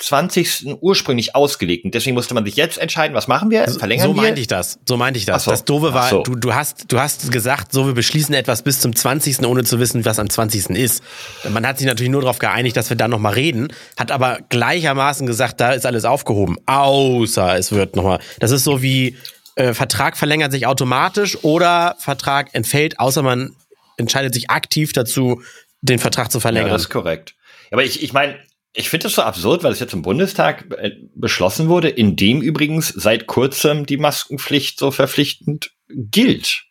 [0.00, 0.78] 20.
[0.80, 1.84] ursprünglich ausgelegt.
[1.84, 3.68] Und deswegen musste man sich jetzt entscheiden, was machen wir?
[3.68, 4.22] Verlängern so wir?
[4.22, 4.78] meinte ich das.
[4.88, 5.44] So meinte ich das.
[5.44, 5.50] So.
[5.50, 6.22] Das Doofe war, so.
[6.22, 9.78] du, du, hast, du hast gesagt, so wir beschließen etwas bis zum 20., ohne zu
[9.78, 10.70] wissen, was am 20.
[10.70, 11.02] ist.
[11.50, 15.26] Man hat sich natürlich nur darauf geeinigt, dass wir dann nochmal reden, hat aber gleichermaßen
[15.26, 16.56] gesagt, da ist alles aufgehoben.
[16.66, 18.20] Außer es wird nochmal.
[18.38, 19.16] Das ist so wie
[19.56, 23.54] äh, Vertrag verlängert sich automatisch oder Vertrag entfällt, außer man
[23.98, 25.42] entscheidet sich aktiv dazu,
[25.82, 26.70] den Vertrag zu Ja, verlängern.
[26.70, 27.34] das ist korrekt.
[27.70, 28.36] Aber ich, ich meine,
[28.72, 32.40] ich finde das so absurd, weil es jetzt im Bundestag äh, beschlossen wurde, in dem
[32.40, 36.64] übrigens seit kurzem die Maskenpflicht so verpflichtend gilt.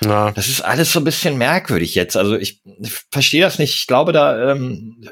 [0.00, 0.30] ja.
[0.32, 2.16] Das ist alles so ein bisschen merkwürdig jetzt.
[2.16, 3.74] Also ich, ich verstehe das nicht.
[3.74, 5.08] Ich glaube, da ähm,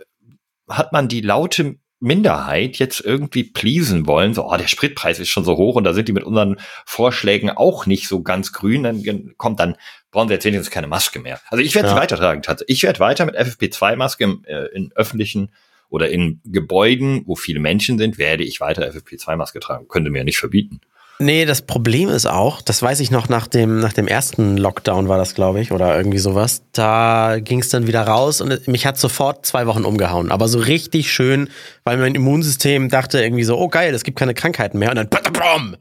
[0.68, 4.34] hat man die laute Minderheit jetzt irgendwie pleasen wollen.
[4.34, 7.50] So, oh, der Spritpreis ist schon so hoch und da sind die mit unseren Vorschlägen
[7.50, 8.82] auch nicht so ganz grün.
[8.82, 9.76] Dann kommt dann,
[10.10, 11.40] brauchen sie jetzt wenigstens keine Maske mehr.
[11.48, 12.00] Also ich werde sie Ja.
[12.00, 12.42] weitertragen.
[12.42, 12.76] tatsächlich.
[12.78, 15.52] Ich werde weiter mit FFP2-Maske im, äh, in öffentlichen
[15.92, 19.88] oder in Gebäuden, wo viele Menschen sind, werde ich weiter FFP2-Maske tragen.
[19.88, 20.80] Könnte mir ja nicht verbieten.
[21.18, 25.08] Nee, das Problem ist auch, das weiß ich noch nach dem, nach dem ersten Lockdown
[25.08, 26.62] war das, glaube ich, oder irgendwie sowas.
[26.72, 30.32] Da ging es dann wieder raus und mich hat sofort zwei Wochen umgehauen.
[30.32, 31.50] Aber so richtig schön,
[31.84, 34.90] weil mein Immunsystem dachte irgendwie so, oh geil, es gibt keine Krankheiten mehr.
[34.90, 35.76] Und dann BAM!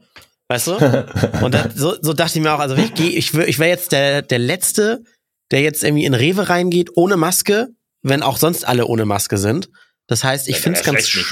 [0.48, 0.72] Weißt du?
[1.42, 3.92] Und dann, so, so dachte ich mir auch, also ich gehe, ich, ich wäre jetzt
[3.92, 5.02] der, der Letzte,
[5.50, 7.68] der jetzt irgendwie in Rewe reingeht ohne Maske,
[8.02, 9.70] wenn auch sonst alle ohne Maske sind.
[10.08, 11.30] Das heißt, ich finde es ganz, sch-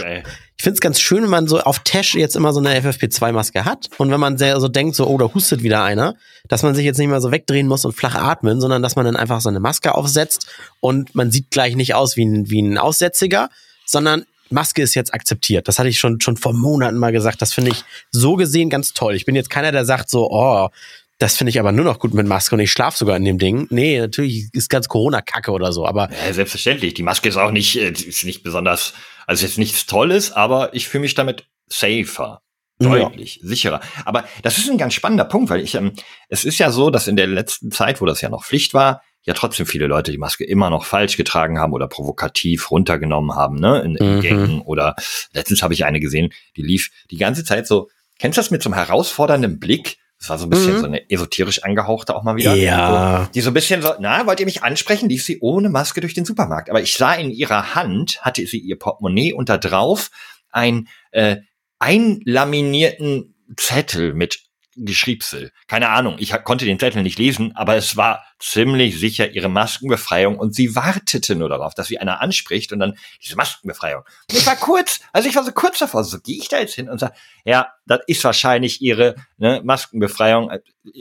[0.75, 4.11] ich ganz schön, wenn man so auf Tash jetzt immer so eine FFP2-Maske hat und
[4.11, 6.15] wenn man sehr so denkt, so, oh, da hustet wieder einer,
[6.49, 9.05] dass man sich jetzt nicht mehr so wegdrehen muss und flach atmen, sondern dass man
[9.05, 10.47] dann einfach so eine Maske aufsetzt
[10.81, 13.51] und man sieht gleich nicht aus wie ein, wie ein Aussätziger,
[13.87, 15.69] sondern Maske ist jetzt akzeptiert.
[15.69, 17.41] Das hatte ich schon, schon vor Monaten mal gesagt.
[17.43, 19.15] Das finde ich so gesehen ganz toll.
[19.15, 20.69] Ich bin jetzt keiner, der sagt so, oh,
[21.21, 23.39] das finde ich aber nur noch gut mit Maske und ich schlafe sogar in dem
[23.39, 23.67] Ding.
[23.71, 26.95] Nee, natürlich ist ganz Corona-Kacke oder so, aber Ja, selbstverständlich.
[26.95, 28.95] Die Maske ist auch nicht, äh, ist nicht besonders,
[29.27, 32.43] also jetzt nichts Tolles, aber ich fühle mich damit safer.
[32.83, 33.83] Deutlich, sicherer.
[34.07, 35.93] Aber das ist ein ganz spannender Punkt, weil ich, ähm,
[36.31, 39.03] es ist ja so, dass in der letzten Zeit, wo das ja noch Pflicht war,
[39.23, 43.57] ja trotzdem viele Leute die Maske immer noch falsch getragen haben oder provokativ runtergenommen haben,
[43.57, 44.21] ne, in, in Mhm.
[44.23, 44.97] Gängen oder
[45.35, 48.63] letztens habe ich eine gesehen, die lief die ganze Zeit so, kennst du das mit
[48.63, 49.99] so einem herausfordernden Blick?
[50.21, 50.81] Das war so ein bisschen Mhm.
[50.81, 52.55] so eine esoterisch angehauchte auch mal wieder.
[52.55, 53.25] Ja.
[53.25, 55.09] So, die so ein bisschen so, na, wollt ihr mich ansprechen?
[55.09, 56.69] Lief sie ohne Maske durch den Supermarkt.
[56.69, 60.11] Aber ich sah in ihrer Hand, hatte sie ihr Portemonnaie und da drauf
[60.51, 61.37] ein äh,
[61.79, 64.41] einlaminierten Zettel mit
[64.85, 65.53] Geschriebsel.
[65.67, 70.39] Keine Ahnung, ich konnte den Zettel nicht lesen, aber es war ziemlich sicher ihre Maskenbefreiung
[70.39, 74.03] und sie wartete nur darauf, dass sie einer anspricht und dann diese Maskenbefreiung.
[74.31, 76.75] Und ich war kurz, also ich war so kurz davor, so gehe ich da jetzt
[76.75, 77.15] hin und sage,
[77.45, 80.61] ja, das ist wahrscheinlich ihre ne, Maskenbefreiung, äh,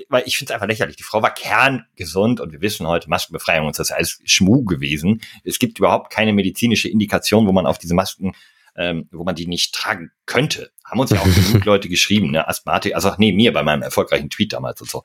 [0.09, 0.97] weil ich finde es einfach lächerlich.
[0.97, 5.21] Die Frau war kerngesund und wir wissen heute, Maskenbefreiung und das ist alles Schmuh gewesen.
[5.43, 8.33] Es gibt überhaupt keine medizinische Indikation, wo man auf diese Masken
[8.79, 10.71] ähm, wo man die nicht tragen könnte.
[10.85, 12.47] Haben uns ja auch genug Leute geschrieben, ne?
[12.47, 15.03] Asthmatiker, also nee, mir bei meinem erfolgreichen Tweet damals und so.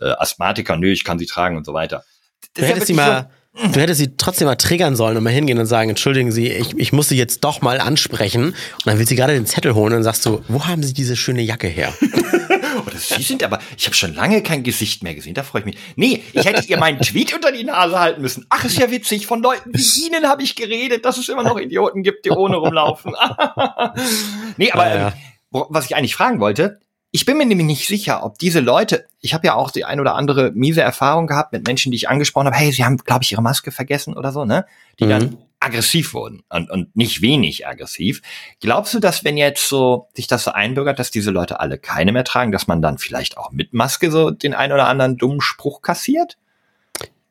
[0.00, 2.04] Äh, Asthmatiker, nö, ich kann sie tragen und so weiter.
[2.40, 5.30] Das Du ja hättest sie mal, du hättest sie trotzdem mal triggern sollen und mal
[5.30, 8.46] hingehen und sagen, entschuldigen Sie, ich, ich muss Sie jetzt doch mal ansprechen.
[8.46, 10.94] Und dann will sie gerade den Zettel holen und dann sagst du, wo haben Sie
[10.94, 11.92] diese schöne Jacke her?
[12.92, 15.66] Oder Sie sind aber, ich habe schon lange kein Gesicht mehr gesehen, da freue ich
[15.66, 15.78] mich.
[15.96, 18.46] Nee, ich hätte ihr meinen Tweet unter die Nase halten müssen.
[18.50, 21.58] Ach, ist ja witzig, von Leuten wie Ihnen habe ich geredet, dass es immer noch
[21.58, 23.12] Idioten gibt, die ohne rumlaufen.
[24.56, 25.08] nee, aber Ja, ja.
[25.08, 26.80] ähm, was ich eigentlich fragen wollte,
[27.14, 30.00] ich bin mir nämlich nicht sicher, ob diese Leute, ich habe ja auch die ein
[30.00, 33.22] oder andere miese Erfahrung gehabt mit Menschen, die ich angesprochen habe, hey, sie haben, glaube
[33.22, 34.64] ich, ihre Maske vergessen oder so, ne?
[34.98, 35.08] Die Mhm.
[35.10, 38.20] dann aggressiv wurden und, und nicht wenig aggressiv.
[38.60, 42.12] Glaubst du, dass wenn jetzt so sich das so einbürgert, dass diese Leute alle keine
[42.12, 45.40] mehr tragen, dass man dann vielleicht auch mit Maske so den ein oder anderen dummen
[45.40, 46.36] Spruch kassiert?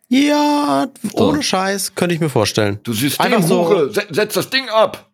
[0.09, 1.29] Ja, So.
[1.29, 2.79] ohne Scheiß, könnte ich mir vorstellen.
[2.83, 5.07] Du Einfach so- setz das Ding ab.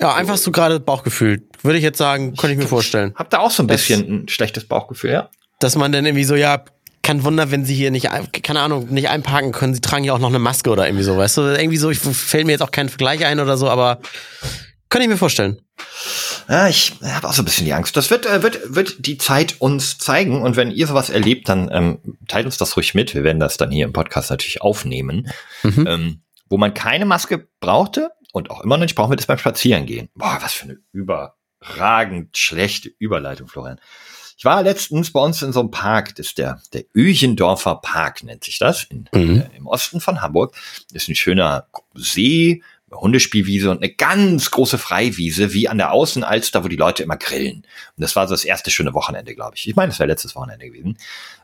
[0.00, 1.42] Ja, einfach so gerade Bauchgefühl.
[1.62, 3.14] Würde ich jetzt sagen, könnte ich mir vorstellen.
[3.16, 5.30] Habt ihr auch so ein Das- bisschen ein schlechtes Bauchgefühl, ja?
[5.60, 6.64] Dass man dann irgendwie so, ja,
[7.04, 10.12] kein Wunder, wenn sie hier nicht, ein- keine Ahnung, nicht einparken können, sie tragen ja
[10.12, 11.40] auch noch eine Maske oder irgendwie so, weißt du?
[11.42, 14.00] Irgendwie so, ich fällt mir jetzt auch kein Vergleich ein oder so, aber
[14.88, 15.60] könnte ich mir vorstellen.
[16.48, 17.96] Ja, ich habe auch so ein bisschen die Angst.
[17.96, 20.42] Das wird, äh, wird, wird die Zeit uns zeigen.
[20.42, 23.14] Und wenn ihr sowas erlebt, dann ähm, teilt uns das ruhig mit.
[23.14, 25.28] Wir werden das dann hier im Podcast natürlich aufnehmen.
[25.62, 25.86] Mhm.
[25.88, 29.38] Ähm, wo man keine Maske brauchte und auch immer noch nicht brauchen wir das beim
[29.38, 30.10] Spazierengehen.
[30.14, 33.80] Boah, was für eine überragend schlechte Überleitung, Florian.
[34.36, 38.22] Ich war letztens bei uns in so einem Park, das ist der, der Öchendorfer Park
[38.24, 39.40] nennt sich das, in, Mhm.
[39.40, 40.54] äh, im Osten von Hamburg.
[40.92, 45.92] Das ist ein schöner See, eine Hundespielwiese und eine ganz große Freiwiese, wie an der
[45.92, 47.58] Außenalster, wo die Leute immer grillen.
[47.96, 49.68] Und das war so das erste schöne Wochenende, glaube ich.
[49.68, 50.98] Ich meine, das wäre letztes Wochenende gewesen.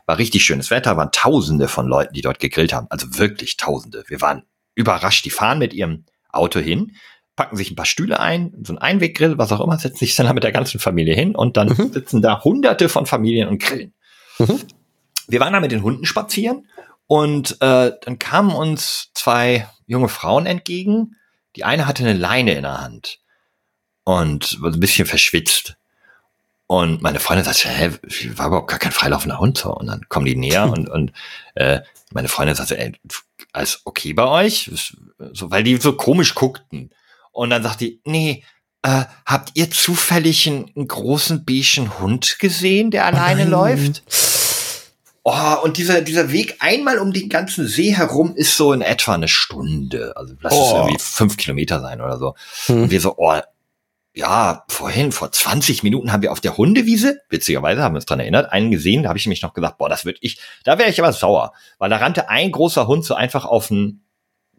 [0.05, 2.87] War richtig schönes Wetter, waren tausende von Leuten, die dort gegrillt haben.
[2.89, 4.03] Also wirklich tausende.
[4.07, 4.43] Wir waren
[4.75, 5.25] überrascht.
[5.25, 6.95] Die fahren mit ihrem Auto hin,
[7.35, 10.25] packen sich ein paar Stühle ein, so ein Einweggrill, was auch immer, setzen sich dann
[10.27, 11.93] da mit der ganzen Familie hin und dann Mhm.
[11.93, 13.93] sitzen da hunderte von Familien und grillen.
[14.39, 14.59] Mhm.
[15.27, 16.67] Wir waren da mit den Hunden spazieren
[17.07, 21.15] und äh, dann kamen uns zwei junge Frauen entgegen.
[21.55, 23.19] Die eine hatte eine Leine in der Hand
[24.03, 25.75] und war so ein bisschen verschwitzt.
[26.67, 27.91] Und meine Freundin sagte, hä,
[28.35, 29.57] war überhaupt gar kein freilaufender Hund.
[29.57, 29.73] so.
[29.75, 31.11] Und dann kommen die näher und, und
[31.55, 31.81] äh,
[32.13, 32.93] meine Freundin sagte, ey,
[33.53, 34.69] alles okay bei euch?
[35.33, 36.89] So, weil die so komisch guckten.
[37.31, 38.43] Und dann sagt die, nee,
[38.83, 44.03] äh, habt ihr zufällig einen, einen großen beigen Hund gesehen, der alleine läuft?
[45.23, 49.13] Oh, und dieser, dieser Weg einmal um den ganzen See herum ist so in etwa
[49.13, 50.13] eine Stunde.
[50.15, 50.75] Also lass es Oh.
[50.77, 52.33] irgendwie fünf Kilometer sein oder so.
[52.67, 53.39] Und wir so, oh,
[54.13, 58.19] ja, vorhin, vor 20 Minuten haben wir auf der Hundewiese, witzigerweise haben wir uns dran
[58.19, 60.89] erinnert, einen gesehen, da habe ich nämlich noch gesagt, boah, das wird ich, da wäre
[60.89, 61.53] ich aber sauer.
[61.77, 64.00] Weil da rannte ein großer Hund so einfach auf einen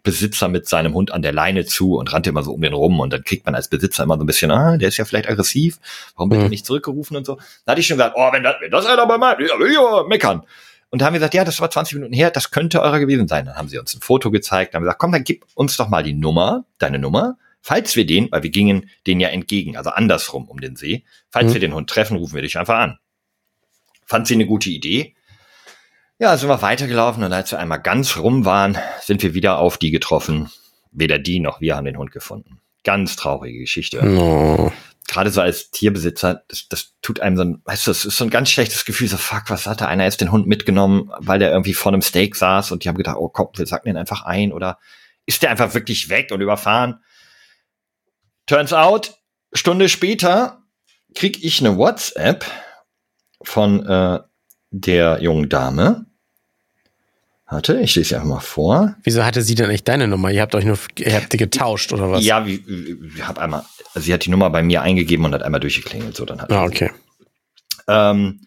[0.02, 2.98] Besitzer mit seinem Hund an der Leine zu und rannte immer so um den rum
[3.00, 5.28] und dann kriegt man als Besitzer immer so ein bisschen, ah, der ist ja vielleicht
[5.28, 5.78] aggressiv,
[6.16, 6.50] warum wird er Mhm.
[6.50, 7.38] nicht zurückgerufen und so.
[7.64, 9.70] Da hatte ich schon gesagt, oh, wenn das, wenn das einer bei meinem, ja, will
[9.70, 10.42] ich aber meckern.
[10.90, 13.26] Und da haben wir gesagt, ja, das war 20 Minuten her, das könnte eurer gewesen
[13.28, 13.46] sein.
[13.46, 15.76] Dann haben sie uns ein Foto gezeigt, dann haben wir gesagt, komm, dann gib uns
[15.76, 17.38] doch mal die Nummer, deine Nummer.
[17.62, 21.50] Falls wir den, weil wir gingen den ja entgegen, also andersrum um den See, falls
[21.50, 21.52] Mhm.
[21.54, 22.98] wir den Hund treffen, rufen wir dich einfach an.
[24.04, 25.14] Fand sie eine gute Idee.
[26.22, 29.76] Ja, sind wir weitergelaufen und als wir einmal ganz rum waren, sind wir wieder auf
[29.76, 30.52] die getroffen.
[30.92, 32.61] Weder die noch wir haben den Hund gefunden.
[32.85, 34.70] Ganz traurige Geschichte Oh.
[35.08, 38.22] gerade so als Tierbesitzer, das, das tut einem so ein, weißt du, das ist so
[38.22, 41.40] ein ganz schlechtes Gefühl, so fuck, was hat da einer jetzt den Hund mitgenommen, weil
[41.40, 43.96] der irgendwie vor einem Steak saß und die haben gedacht, oh komm, wir sacken den
[43.96, 44.78] einfach ein oder
[45.26, 47.02] ist der einfach wirklich weg und überfahren?
[48.46, 49.16] Turns out,
[49.52, 50.62] Stunde später
[51.16, 52.44] krieg ich eine WhatsApp
[53.42, 54.20] von äh,
[54.70, 56.06] der jungen Dame.
[57.52, 58.96] Warte, ich lese sie einfach mal vor.
[59.02, 60.30] Wieso hatte sie denn nicht deine Nummer?
[60.30, 62.24] Ihr habt euch nur, ihr habt die getauscht oder was?
[62.24, 63.62] Ja, wie, wie hab einmal,
[63.94, 66.64] sie hat die Nummer bei mir eingegeben und hat einmal durchgeklingelt, so dann hat Ah,
[66.64, 66.90] okay.
[67.88, 68.40] Ähm,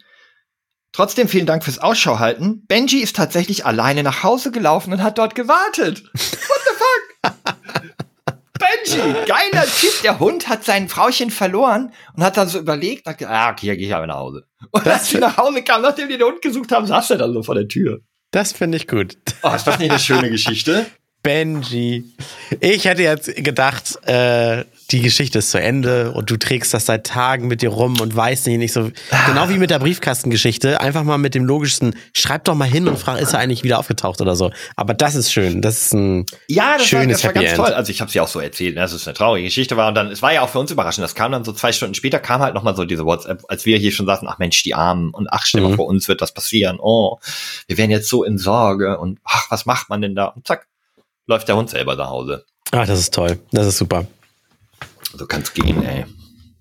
[0.91, 2.65] trotzdem vielen Dank fürs Ausschau halten.
[2.65, 6.03] Benji ist tatsächlich alleine nach Hause gelaufen und hat dort gewartet.
[6.03, 7.33] What the fuck?
[8.57, 10.01] Benji, geiler Typ.
[10.01, 13.77] Der Hund hat sein Frauchen verloren und hat dann so überlegt, dachte, ah, okay, hier
[13.77, 14.47] gehe ich aber nach Hause.
[14.71, 17.33] Und als sie nach Hause kam, nachdem die den Hund gesucht haben, saß er dann
[17.33, 18.01] so vor der Tür.
[18.31, 19.17] Das finde ich gut.
[19.43, 20.85] Oh, ist das nicht eine schöne Geschichte?
[21.23, 22.03] Benji.
[22.59, 27.05] Ich hätte jetzt gedacht, äh, die Geschichte ist zu Ende und du trägst das seit
[27.05, 28.91] Tagen mit dir rum und weißt nicht, nicht so.
[29.27, 30.79] Genau wie mit der Briefkastengeschichte.
[30.79, 33.79] Einfach mal mit dem logischsten, schreib doch mal hin und frag, ist er eigentlich wieder
[33.79, 34.51] aufgetaucht oder so.
[34.75, 35.61] Aber das ist schön.
[35.61, 37.55] Das ist ein Ja, das war, schönes das war ganz End.
[37.57, 37.73] toll.
[37.73, 39.95] Also ich habe sie auch so erzählt, ne, dass es eine traurige Geschichte war und
[39.95, 41.03] dann, es war ja auch für uns überraschend.
[41.03, 43.77] Das kam dann so zwei Stunden später, kam halt nochmal so diese WhatsApp, als wir
[43.77, 45.75] hier schon saßen, ach Mensch, die Armen und ach, stell mal Mhm.
[45.75, 46.77] vor uns wird das passieren.
[46.79, 47.17] Oh,
[47.67, 50.25] wir wären jetzt so in Sorge und ach, was macht man denn da?
[50.25, 50.67] Und zack,
[51.27, 52.45] läuft der Hund selber nach Hause.
[52.71, 53.39] Ah, das ist toll.
[53.51, 54.05] Das ist super.
[55.13, 56.05] So kann's gehen, ey.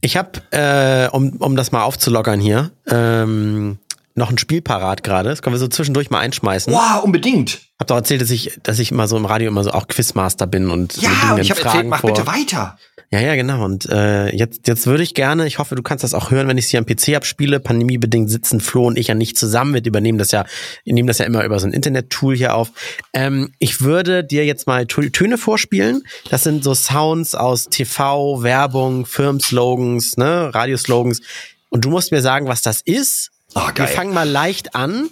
[0.00, 3.78] Ich habe, äh, um, um das mal aufzulockern hier, ähm,
[4.14, 5.28] noch ein Spiel parat gerade.
[5.30, 6.72] Das können wir so zwischendurch mal einschmeißen.
[6.72, 7.58] Wow, unbedingt.
[7.80, 10.46] Hab doch erzählt, dass ich, dass ich immer so im Radio immer so auch Quizmaster
[10.46, 12.12] bin und Ja, Dingen und ich habe Fragen erzählt, mach vor.
[12.14, 12.78] bitte weiter.
[13.10, 13.64] Ja, ja, genau.
[13.64, 16.58] Und äh, jetzt, jetzt würde ich gerne, ich hoffe, du kannst das auch hören, wenn
[16.58, 17.60] ich es hier am PC abspiele.
[17.60, 19.74] Pandemiebedingt sitzen Flo und ich ja nicht zusammen.
[19.74, 20.44] Wir übernehmen das ja,
[20.84, 22.70] wir nehmen das ja immer über so ein Internet-Tool hier auf.
[23.12, 26.02] Ähm, ich würde dir jetzt mal Tö- Töne vorspielen.
[26.30, 31.20] Das sind so Sounds aus TV, Werbung, Firmenslogans, ne, Radioslogans.
[31.68, 33.30] Und du musst mir sagen, was das ist.
[33.54, 35.10] Oh, Wir fangen mal leicht an.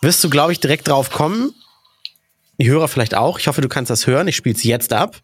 [0.00, 1.54] Wirst du, glaube ich, direkt drauf kommen.
[2.58, 3.38] Die Hörer vielleicht auch.
[3.38, 4.28] Ich hoffe, du kannst das hören.
[4.28, 5.16] Ich spiele es jetzt ab.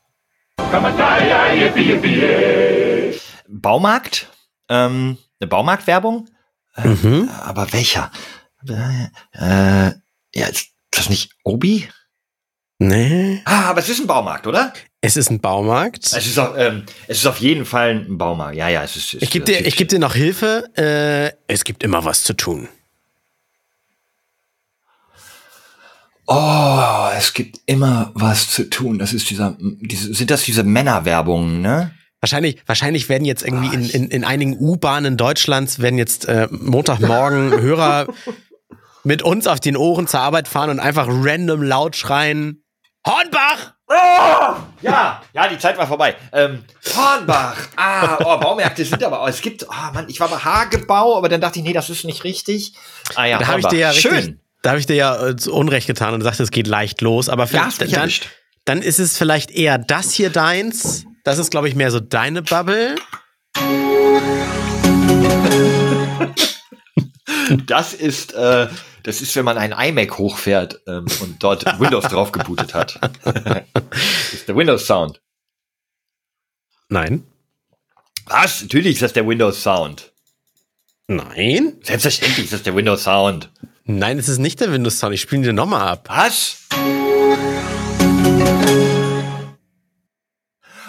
[3.48, 4.28] Baumarkt,
[4.68, 6.28] ähm, eine Baumarktwerbung,
[6.76, 7.28] äh, Mhm.
[7.42, 8.10] aber welcher?
[8.68, 9.92] Äh, äh,
[10.34, 11.88] ja, ist das nicht Obi?
[12.78, 13.42] Nee.
[13.44, 14.72] Ah, aber es ist ein Baumarkt, oder?
[15.04, 16.06] Es ist ein Baumarkt.
[16.06, 18.56] Es ist, auf, ähm, es ist auf jeden Fall ein Baumarkt.
[18.56, 19.12] Ja, ja, es ist.
[19.12, 20.64] Es Ich gebe dir, ich geb dir noch Hilfe.
[20.76, 22.68] Äh, es gibt immer was zu tun.
[26.26, 28.98] Oh, es gibt immer was zu tun.
[28.98, 31.90] Das ist dieser, diese, sind das diese Männerwerbungen, ne?
[32.20, 37.50] Wahrscheinlich, wahrscheinlich werden jetzt irgendwie in, in, in einigen U-Bahnen Deutschlands werden jetzt äh, Montagmorgen
[37.60, 38.06] Hörer
[39.02, 42.64] mit uns auf den Ohren zur Arbeit fahren und einfach random laut schreien.
[43.06, 43.73] Hornbach!
[43.88, 46.16] Ja, ja, die Zeit war vorbei.
[46.32, 46.64] Ähm,
[46.96, 47.56] Hornbach.
[47.76, 51.28] Ah, oh, Baumärkte sind aber, oh, es gibt, ah, Mann, ich war bei Hagebau, aber
[51.28, 52.72] dann dachte ich, nee, das ist nicht richtig.
[53.14, 53.70] Ah ja, Da habe ich Hornbach.
[53.70, 54.40] dir ja richtig, Schön.
[54.62, 57.28] da habe ich dir ja äh, zu Unrecht getan und sagte, es geht leicht los.
[57.28, 61.04] Aber Ja, vielleicht, mich dann, dann ist es vielleicht eher das hier deins.
[61.24, 62.96] Das ist, glaube ich, mehr so deine Bubble.
[67.66, 68.68] Das ist, äh,
[69.04, 72.98] das ist, wenn man einen iMac hochfährt ähm, und dort Windows drauf gebootet hat.
[73.22, 75.20] das ist der Windows Sound.
[76.88, 77.24] Nein.
[78.26, 78.62] Was?
[78.62, 80.12] Natürlich ist das der Windows Sound.
[81.06, 81.78] Nein.
[81.82, 83.50] Selbstverständlich ist das der Windows Sound.
[83.84, 85.14] Nein, es ist nicht der Windows Sound.
[85.14, 86.08] Ich spiele ihn dir nochmal ab.
[86.08, 86.62] Was?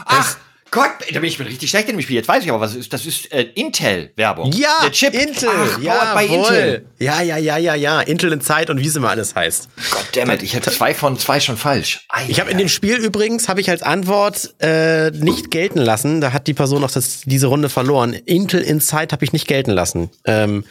[0.06, 0.38] Ach,
[0.76, 2.18] Gott, da bin ich bin richtig schlecht in dem Spiel.
[2.18, 2.92] Jetzt weiß ich aber, was ist.
[2.94, 4.52] Das ist äh, Intel-Werbung.
[4.52, 5.14] Ja, Der Chip.
[5.14, 5.50] Intel.
[5.50, 6.86] Ach, ja, bei Intel.
[7.00, 8.02] Ja, ja, ja, ja, ja.
[8.02, 9.70] Intel in Zeit und wie es immer alles heißt.
[9.92, 12.06] Goddammit, ich hätte zwei von zwei schon falsch.
[12.10, 16.20] Ei, Ich habe in dem Spiel übrigens, habe ich als Antwort äh, nicht gelten lassen.
[16.22, 18.14] Da hat die Person auch das, diese Runde verloren.
[18.14, 20.12] Intel Inside habe ich nicht gelten lassen.
[20.26, 20.66] Ähm,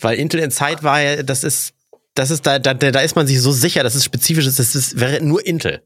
[0.00, 1.72] weil Intel Inside war ja, das ist,
[2.14, 4.74] das ist, da, da, da ist man sich so sicher, dass es spezifisch ist, das
[4.76, 5.82] ist, wäre nur Intel.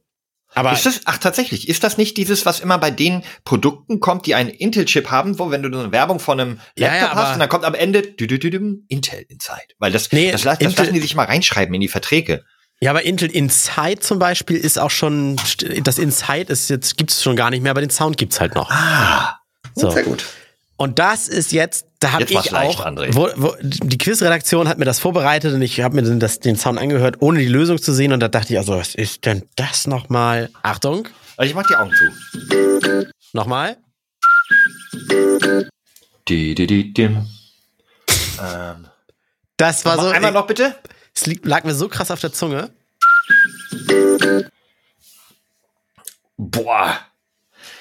[0.59, 4.27] Aber Ist das, ach tatsächlich, ist das nicht dieses, was immer bei den Produkten kommt,
[4.27, 7.11] die einen Intel-Chip haben, wo wenn du so eine Werbung von einem Ja, Laptop ja,
[7.13, 9.75] aber- hast und dann kommt am Ende dü -dü -dü Intel Inside.
[9.79, 12.45] Weil das, Nee, das, das Intel- lassen die sich mal reinschreiben in die Verträge.
[12.81, 15.37] Ja, aber Intel Inside zum Beispiel ist auch schon,
[15.83, 18.71] das Inside ist jetzt, gibt's schon gar nicht mehr, aber den Sound gibt's halt noch.
[18.71, 19.39] Ah,
[19.75, 19.91] So.
[19.91, 20.25] sehr gut.
[20.81, 23.13] Und das ist jetzt, da habe ich leicht, auch, André.
[23.13, 26.55] wo, wo, die Quizredaktion hat mir das vorbereitet und ich habe mir den, das, den
[26.57, 29.43] Sound angehört, ohne die Lösung zu sehen und da dachte ich, also was ist denn
[29.57, 30.51] das nochmal?
[30.63, 33.09] Achtung, Also ich mach die Augen zu.
[33.33, 33.77] nochmal.
[36.29, 37.27] Die, die, die, dim.
[38.41, 38.87] Ähm,
[39.57, 40.77] Das war so, einmal noch bitte.
[41.13, 42.71] es lag mir so krass auf der Zunge.
[46.37, 47.01] Boah.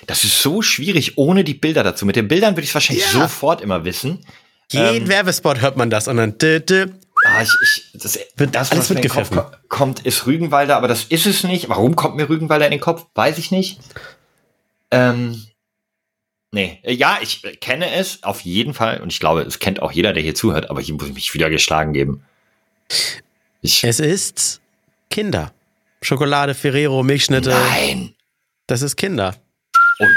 [0.07, 2.05] Das ist so schwierig ohne die Bilder dazu.
[2.05, 3.21] Mit den Bildern würde ich es wahrscheinlich Ja.
[3.21, 4.25] sofort immer wissen.
[4.71, 5.07] Jeden Ähm.
[5.09, 6.87] Werbespot hört man das und dann dü, dü.
[7.25, 9.31] Ah, ich, ich, das, Wird das, alles was mir in den Kopf
[9.69, 11.67] kommt, ist Rügenwalder, aber das ist es nicht.
[11.69, 13.05] Warum kommt mir Rügenwalder in den Kopf?
[13.15, 13.79] Weiß ich nicht.
[14.91, 15.43] Ähm,
[16.51, 20.13] nee, ja, ich kenne es auf jeden Fall und ich glaube, es kennt auch jeder,
[20.13, 22.23] der hier zuhört, aber hier muss ich mich wieder geschlagen geben.
[23.61, 24.61] Ich, Es ist
[25.09, 25.51] Kinder.
[26.01, 27.49] Schokolade, Ferrero, Milchschnitte.
[27.49, 28.13] nein.
[28.67, 29.35] Das ist Kinder.
[29.99, 30.07] Da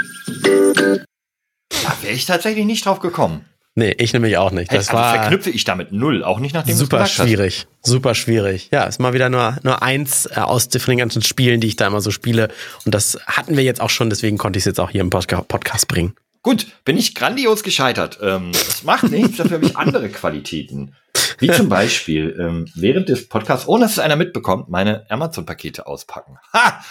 [2.02, 3.44] wäre ich tatsächlich nicht drauf gekommen.
[3.76, 4.72] Nee, ich nämlich auch nicht.
[4.72, 7.26] Das also war verknüpfe ich damit null, auch nicht nachdem du es super gesagt hast.
[7.26, 7.66] schwierig.
[7.82, 8.68] Super schwierig.
[8.72, 11.86] Ja, ist mal wieder nur, nur eins äh, aus den ganzen Spielen, die ich da
[11.86, 12.48] immer so spiele.
[12.84, 15.10] Und das hatten wir jetzt auch schon, deswegen konnte ich es jetzt auch hier im
[15.10, 16.14] Podca- Podcast bringen.
[16.42, 18.18] Gut, bin ich grandios gescheitert.
[18.20, 20.94] Ähm, das macht nichts, dafür habe ich andere Qualitäten.
[21.38, 26.38] Wie zum Beispiel ähm, während des Podcasts, ohne dass es einer mitbekommt, meine Amazon-Pakete auspacken.
[26.52, 26.84] Ha!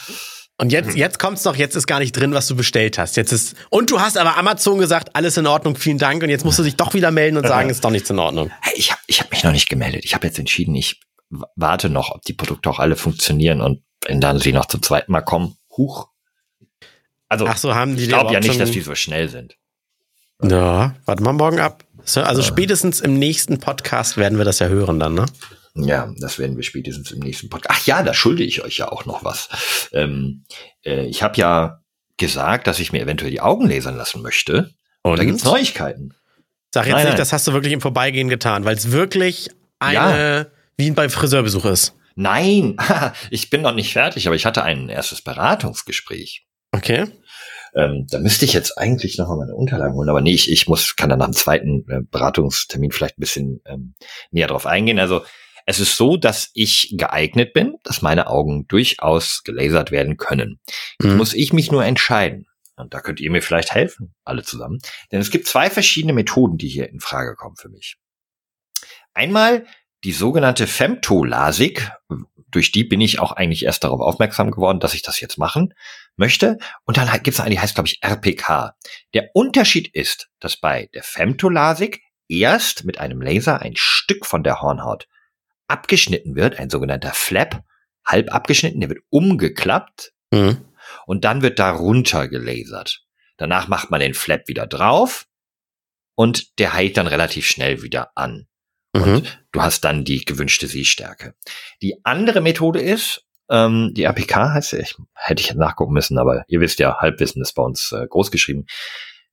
[0.59, 3.15] Und jetzt, jetzt kommt's doch, jetzt ist gar nicht drin, was du bestellt hast.
[3.15, 6.21] Jetzt ist, und du hast aber Amazon gesagt, alles in Ordnung, vielen Dank.
[6.21, 8.51] Und jetzt musst du dich doch wieder melden und sagen, ist doch nichts in Ordnung.
[8.59, 10.03] Hey, ich habe ich hab mich noch nicht gemeldet.
[10.03, 10.99] Ich habe jetzt entschieden, ich
[11.55, 15.13] warte noch, ob die Produkte auch alle funktionieren und wenn dann sie noch zum zweiten
[15.13, 16.09] Mal kommen, huch.
[17.29, 19.55] Also, Ach so, haben die ich glaube ja nicht, dass die so schnell sind.
[20.43, 21.85] Ja, warte mal morgen ab.
[22.03, 25.25] So, Also spätestens im nächsten Podcast werden wir das ja hören dann, ne?
[25.75, 27.79] Ja, das werden wir spätestens im nächsten Podcast.
[27.81, 29.49] Ach ja, da schulde ich euch ja auch noch was.
[29.93, 30.45] Ähm,
[30.83, 31.81] äh, ich habe ja
[32.17, 34.71] gesagt, dass ich mir eventuell die Augen lasern lassen möchte.
[35.03, 36.13] Und Da gibt's Neuigkeiten.
[36.73, 37.17] sag jetzt Nein, nicht, nein.
[37.17, 41.95] das hast du wirklich im Vorbeigehen getan, weil es wirklich eine, wie beim Friseurbesuch ist.
[42.15, 42.75] Nein,
[43.29, 46.45] ich bin noch nicht fertig, aber ich hatte ein erstes Beratungsgespräch.
[46.71, 47.05] Okay.
[47.75, 50.67] Ähm, da müsste ich jetzt eigentlich noch mal meine Unterlagen holen, aber nee, ich, ich
[50.67, 53.93] muss, kann dann am zweiten äh, Beratungstermin vielleicht ein bisschen ähm,
[54.31, 54.99] näher drauf eingehen.
[54.99, 55.21] Also
[55.69, 60.59] es ist so, dass ich geeignet bin, dass meine Augen durchaus gelasert werden können.
[60.99, 61.17] Jetzt Mhm.
[61.17, 62.47] muss ich mich nur entscheiden.
[62.75, 64.79] Und da könnt ihr mir vielleicht helfen, alle zusammen.
[65.11, 67.97] Denn es gibt zwei verschiedene Methoden, die hier in Frage kommen für mich.
[69.13, 69.67] Einmal
[70.03, 71.91] die sogenannte Femtolasik,
[72.47, 75.75] durch die bin ich auch eigentlich erst darauf aufmerksam geworden, dass ich das jetzt machen
[76.15, 76.57] möchte.
[76.85, 78.75] Und dann gibt es eine, die heißt, glaube ich, RPK.
[79.13, 84.63] Der Unterschied ist, dass bei der Femtolasik erst mit einem Laser ein Stück von der
[84.63, 85.07] Hornhaut
[85.69, 87.63] abgeschnitten wird, ein sogenannter Flap,
[88.05, 90.65] halb abgeschnitten, der wird umgeklappt Mhm.
[91.07, 93.03] und dann wird darunter gelasert.
[93.37, 95.25] Danach macht man den Flap wieder drauf
[96.15, 98.47] und der heilt dann relativ schnell wieder an.
[98.93, 99.01] Mhm.
[99.03, 101.35] Und du hast dann die gewünschte Sehstärke.
[101.81, 106.43] Die andere Methode ist, ähm, die APK heißt sie, ich, hätte ich nachgucken müssen, aber
[106.47, 108.65] ihr wisst ja, Halbwissen ist bei uns äh, groß geschrieben.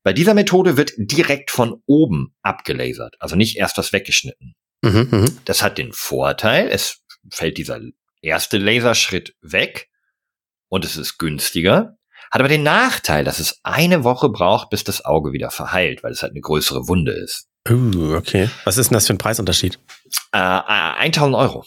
[0.03, 4.55] Bei dieser Methode wird direkt von oben abgelasert, also nicht erst was weggeschnitten.
[4.83, 5.09] Mhm.
[5.11, 5.39] Mhm.
[5.45, 7.81] Das hat den Vorteil, es fällt dieser
[8.23, 9.89] erste Laserschritt weg
[10.69, 11.97] und es ist günstiger.
[12.31, 16.13] Hat aber den Nachteil, dass es eine Woche braucht, bis das Auge wieder verheilt, weil
[16.13, 17.49] es halt eine größere Wunde ist.
[17.69, 18.51] Uh, okay.
[18.65, 19.79] Was ist denn das für ein Preisunterschied?
[20.33, 21.65] Äh, äh, 1000 Euro.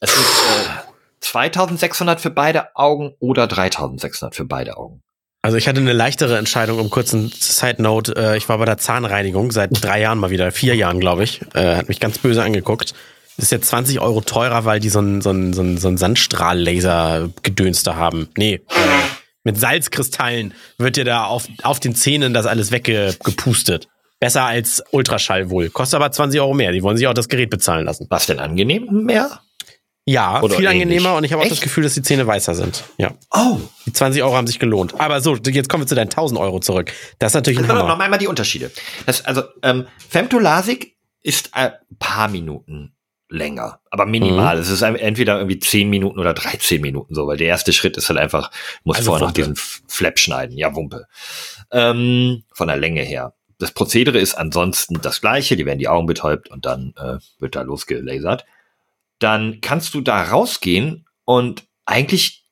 [0.00, 5.02] Es sind äh, 2600 für beide Augen oder 3600 für beide Augen.
[5.42, 8.14] Also ich hatte eine leichtere Entscheidung, um kurzen Side Note.
[8.14, 11.40] Äh, ich war bei der Zahnreinigung seit drei Jahren mal wieder, vier Jahren glaube ich.
[11.54, 12.92] Äh, hat mich ganz böse angeguckt.
[13.38, 15.96] Ist jetzt 20 Euro teurer, weil die so ein, so ein, so ein, so ein
[15.96, 18.28] Sandstrahllaser-Gedöns da haben.
[18.36, 18.60] Nee, äh,
[19.44, 23.88] mit Salzkristallen wird dir da auf, auf den Zähnen das alles weggepustet.
[24.18, 25.70] Besser als Ultraschall wohl.
[25.70, 26.72] Kostet aber 20 Euro mehr.
[26.72, 28.06] Die wollen sich auch das Gerät bezahlen lassen.
[28.10, 29.40] Was denn angenehm mehr?
[30.06, 31.18] Ja, Oder viel angenehmer ähnlich.
[31.18, 31.60] und ich habe auch das?
[31.60, 32.84] Gefühl, dass die Zähne weißer sind.
[32.98, 33.12] Ja.
[33.30, 34.98] Oh, Die 20 Euro haben sich gelohnt.
[34.98, 36.92] Aber so, jetzt kommen wir zu deinen 1000 Euro zurück.
[37.18, 37.86] Das ist natürlich ein Hammer.
[37.86, 38.70] noch einmal die Unterschiede.
[39.06, 42.94] Das, also ähm, Femtolasik ist ein paar Minuten
[43.28, 44.56] länger, aber minimal.
[44.56, 44.62] Mhm.
[44.62, 48.08] Es ist entweder irgendwie 10 Minuten oder 13 Minuten so, weil der erste Schritt ist
[48.08, 48.50] halt einfach,
[48.82, 50.56] muss Also vorher noch diesen Flap schneiden.
[50.56, 51.06] Ja, Wumpe.
[51.70, 53.34] Ähm, von der Länge her.
[53.58, 57.54] Das Prozedere ist ansonsten das gleiche, die werden die Augen betäubt und dann äh, wird
[57.54, 58.46] da losgelasert.
[59.20, 62.44] Dann kannst du da rausgehen und eigentlich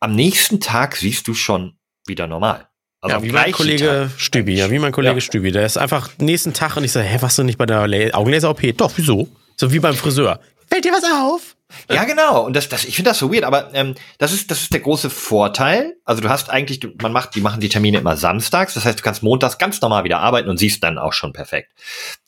[0.00, 2.68] am nächsten Tag siehst du schon wieder normal.
[3.00, 4.20] Also ja, wie mein Kollege Tag.
[4.20, 5.20] Stübi, ja, wie mein Kollege Ja.
[5.20, 5.52] Stübi.
[5.52, 8.14] Der ist einfach nächsten Tag und ich sage, hä, warst du nicht bei der La-
[8.14, 8.76] Augenlaser-OP?
[8.76, 9.28] Doch, wieso?
[9.56, 10.40] So wie beim Friseur.
[10.70, 11.54] Fällt dir was auf?
[11.90, 12.44] Ja, genau.
[12.46, 14.80] Und das, das, ich finde das so weird, aber ähm, das ist, das ist der
[14.80, 15.96] große Vorteil.
[16.04, 18.74] Also du hast eigentlich, du, man macht, die machen die Termine immer samstags.
[18.74, 21.72] Das heißt, du kannst montags ganz normal wieder arbeiten und siehst dann auch schon perfekt.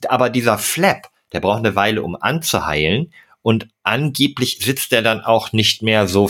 [0.08, 3.12] Aber dieser Flap, der braucht eine Weile, um anzuheilen.
[3.46, 6.28] Und angeblich sitzt der dann auch nicht mehr so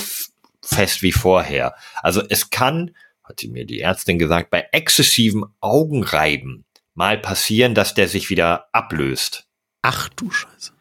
[0.62, 1.75] fest wie vorher.
[2.03, 2.95] Also es kann,
[3.25, 8.67] hat sie mir die Ärztin gesagt, bei exzessivem Augenreiben mal passieren, dass der sich wieder
[8.73, 9.47] ablöst.
[9.81, 10.73] Ach du Scheiße.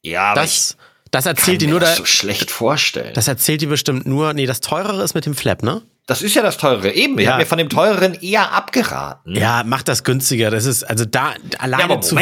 [0.00, 0.76] Ja, aber ich Das,
[1.10, 3.12] das kann erzählt die mir nur das da, so schlecht vorstellen.
[3.12, 5.82] das erzählt die bestimmt nur, nee, das teurere ist mit dem Flap, ne?
[6.06, 6.92] Das ist ja das teurere.
[6.92, 7.32] Eben, ich Ja.
[7.32, 9.34] habe mir von dem teureren eher abgeraten.
[9.36, 10.50] Ja, mach das günstiger.
[10.50, 12.14] Das ist, also da, alleine, aber zu,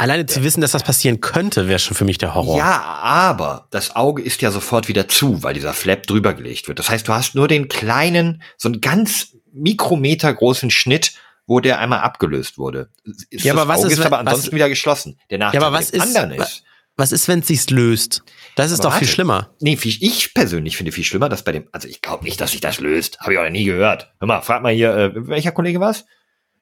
[0.00, 2.56] alleine zu wissen, dass das passieren könnte, wäre schon für mich der Horror.
[2.58, 6.78] Ja, aber das Auge ist ja sofort wieder zu, weil dieser Flap drüber gelegt wird.
[6.78, 11.12] Das heißt, du hast nur den kleinen, so einen ganz Mikrometer großen Schnitt,
[11.46, 12.90] wo der einmal abgelöst wurde.
[13.30, 15.18] Ist Ja, aber was Auge ist, ist aber was- ansonsten wieder geschlossen.
[15.30, 16.62] Der Nachteil Ja, aber was ist, anderen ist.
[16.96, 18.22] was ist, wenn es sich löst?
[18.56, 19.14] Das ist Aber doch viel warte.
[19.14, 19.50] schlimmer.
[19.60, 22.60] Nee, ich persönlich finde viel schlimmer, dass bei dem, also ich glaube nicht, dass sich
[22.60, 23.18] das löst.
[23.20, 24.12] Habe ich auch noch nie gehört.
[24.20, 26.04] Hör mal, frag mal hier, äh, welcher Kollege war's?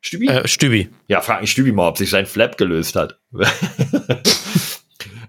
[0.01, 0.29] Stübi?
[0.29, 0.89] Äh, Stübi.
[1.09, 3.19] Ja, frag mich Stübi mal, ob sich sein Flap gelöst hat.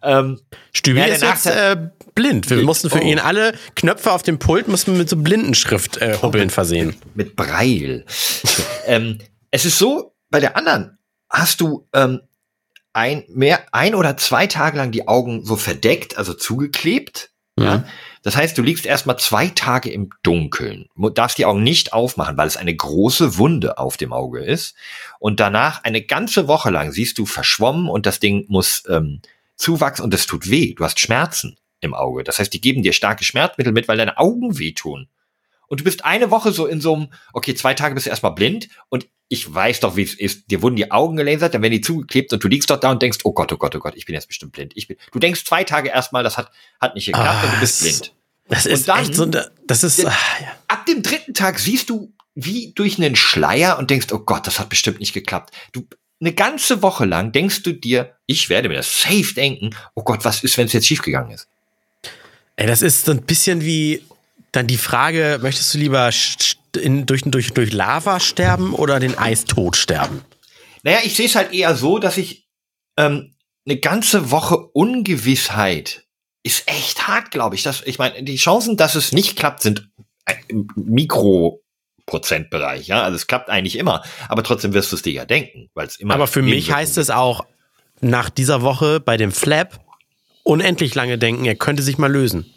[0.03, 0.39] ähm,
[0.73, 1.75] Stübi Ja, ist jetzt äh,
[2.15, 2.49] blind.
[2.49, 2.63] Wir Oh.
[2.63, 6.95] mussten für ihn alle Knöpfe auf dem Pult mussten mit so Blindenschrift äh, Hubbeln versehen.
[7.15, 8.05] mit Breil.
[8.85, 9.19] ähm,
[9.51, 10.97] es ist so, bei der anderen
[11.29, 12.21] hast du ähm,
[12.93, 17.31] ein, mehr, ein oder zwei Tage lang die Augen so verdeckt, also zugeklebt.
[17.59, 17.83] Ja.
[18.21, 22.47] Das heißt, du liegst erstmal zwei Tage im Dunkeln, darfst die Augen nicht aufmachen, weil
[22.47, 24.75] es eine große Wunde auf dem Auge ist.
[25.19, 29.21] Und danach eine ganze Woche lang siehst du verschwommen und das Ding muss ähm,
[29.55, 30.73] zuwachsen und es tut weh.
[30.73, 32.23] Du hast Schmerzen im Auge.
[32.23, 35.07] Das heißt, die geben dir starke Schmerzmittel mit, weil deine Augen wehtun.
[35.67, 38.33] Und du bist eine Woche so in so einem, okay, zwei Tage bist du erstmal
[38.33, 40.49] blind und ich weiß doch, wie es ist.
[40.51, 43.01] Dir wurden die Augen gelasert, dann werden die zugeklebt und du liegst doch da und
[43.01, 44.73] denkst, oh Gott, oh Gott, oh Gott, ich bin jetzt bestimmt blind.
[44.75, 46.51] Ich bin, du denkst zwei Tage erstmal, das hat,
[46.81, 48.13] hat nicht geklappt Ah, und du bist es- blind.
[48.49, 50.11] Das ist dann- echt so, das ist, ah,
[50.41, 50.47] ja.
[50.67, 54.59] Ab dem dritten Tag siehst du wie durch einen Schleier und denkst, oh Gott, das
[54.59, 55.53] hat bestimmt nicht geklappt.
[55.71, 55.85] Du,
[56.19, 60.25] eine ganze Woche lang denkst du dir, ich werde mir das safe denken, oh Gott,
[60.25, 61.47] was ist, wenn es jetzt schiefgegangen ist?
[62.55, 64.03] ey, das ist so ein bisschen wie
[64.51, 66.11] dann die Frage, möchtest du lieber
[66.77, 70.21] in, durch, durch, durch Lava sterben oder den Eistod sterben?
[70.83, 72.47] Naja, ich sehe es halt eher so, dass ich
[72.97, 73.33] ähm,
[73.65, 76.05] eine ganze Woche Ungewissheit
[76.43, 77.63] ist echt hart, glaube ich.
[77.63, 79.89] Das, ich meine, die Chancen, dass es nicht klappt, sind
[80.25, 82.87] äh, im Mikroprozentbereich.
[82.87, 85.87] Ja, also es klappt eigentlich immer, aber trotzdem wirst du es dir ja denken, weil
[85.87, 86.13] es immer.
[86.13, 87.45] Aber für mich heißt es auch,
[88.01, 89.79] nach dieser Woche bei dem Flap
[90.43, 92.53] unendlich lange denken, er könnte sich mal lösen.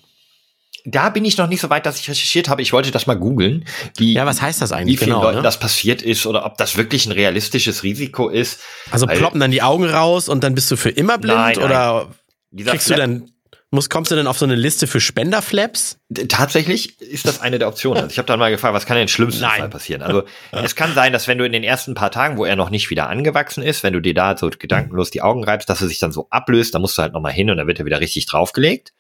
[0.85, 2.61] Da bin ich noch nicht so weit, dass ich recherchiert habe.
[2.63, 3.65] Ich wollte das mal googeln,
[3.97, 5.23] wie, Ja, was heißt das wie eigentlich vielen genau?
[5.23, 5.43] Leuten Ne?
[5.43, 8.61] das passiert ist oder ob das wirklich ein realistisches Risiko ist.
[8.91, 11.55] Also Weil ploppen dann die Augen raus und dann bist du für immer blind Nein,
[11.57, 11.65] nein.
[11.65, 12.09] oder
[12.51, 13.29] dieser kriegst du Flap- dann
[13.75, 15.99] muss kommst du denn auf so eine Liste für Spenderflaps?
[16.29, 18.03] Tatsächlich ist das eine der Optionen.
[18.03, 19.61] Also ich habe dann mal gefragt, was kann denn im schlimmsten Nein.
[19.61, 20.03] Fall passieren?
[20.03, 22.69] Also es kann sein, dass wenn du in den ersten paar Tagen, wo er noch
[22.69, 25.89] nicht wieder angewachsen ist, wenn du dir da so gedankenlos die Augen reibst, dass er
[25.89, 28.01] sich dann so ablöst, dann musst du halt nochmal hin und dann wird er wieder
[28.01, 28.93] richtig draufgelegt.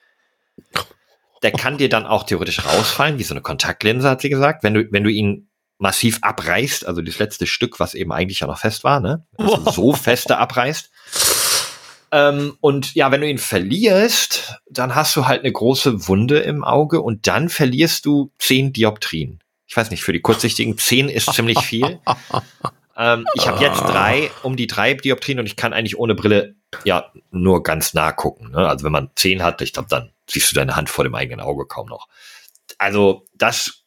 [1.43, 4.75] Der kann dir dann auch theoretisch rausfallen, wie so eine Kontaktlinse, hat sie gesagt, wenn
[4.75, 8.59] du, wenn du ihn massiv abreißt, also das letzte Stück, was eben eigentlich ja noch
[8.59, 9.27] fest war, ne?
[9.37, 10.91] Also so feste abreißt.
[12.13, 16.63] Ähm, und ja, wenn du ihn verlierst, dann hast du halt eine große Wunde im
[16.63, 19.41] Auge und dann verlierst du zehn Dioptrien.
[19.67, 21.99] Ich weiß nicht, für die Kurzsichtigen zehn ist ziemlich viel.
[22.97, 26.55] ähm, ich habe jetzt drei, um die drei Dioptrien und ich kann eigentlich ohne Brille
[26.85, 28.53] ja nur ganz nah gucken.
[28.53, 28.69] Ne?
[28.69, 31.41] Also wenn man zehn hat, ich glaube, dann siehst du deine Hand vor dem eigenen
[31.41, 32.07] Auge kaum noch.
[32.79, 33.85] Also das,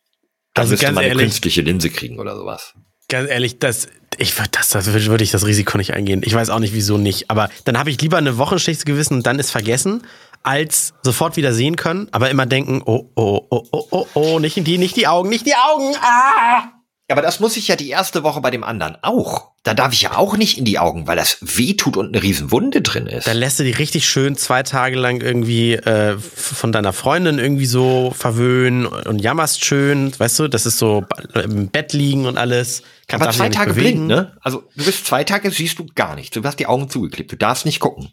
[0.53, 2.73] da Also müsste man eine ehrlich- künstliche Linse kriegen oder sowas.
[3.07, 6.21] Ganz ehrlich, das ich würde das, das würde ich das Risiko nicht eingehen.
[6.23, 7.29] Ich weiß auch nicht, wieso nicht.
[7.29, 10.03] Aber dann habe ich lieber eine Woche schlechtes Gewissen und dann ist vergessen,
[10.41, 14.55] als sofort wieder sehen können, aber immer denken, oh, oh, oh, oh, oh, oh, nicht
[14.55, 15.95] in die, nicht die Augen, nicht die Augen.
[16.01, 16.71] Ah!
[17.07, 19.51] Aber das muss ich ja die erste Woche bei dem anderen auch.
[19.61, 22.21] Da darf ich ja auch nicht in die Augen, weil das weh tut und eine
[22.23, 23.27] Riesenwunde drin ist.
[23.27, 27.65] Dann lässt du die richtig schön zwei Tage lang irgendwie äh, von deiner Freundin irgendwie
[27.67, 32.81] so verwöhnen und jammerst schön, weißt du, das ist so im Bett liegen und alles.
[33.07, 34.07] Kannst Aber dich zwei Tage bewegen.
[34.07, 34.37] blind, ne?
[34.41, 36.31] Also du bist zwei Tage, siehst du gar nichts.
[36.31, 37.31] Du hast die Augen zugeklebt.
[37.31, 38.09] Du darfst nicht gucken.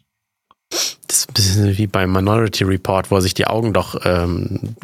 [1.07, 4.75] Das ist ein bisschen wie beim Minority Report, wo er sich die Augen doch ähm,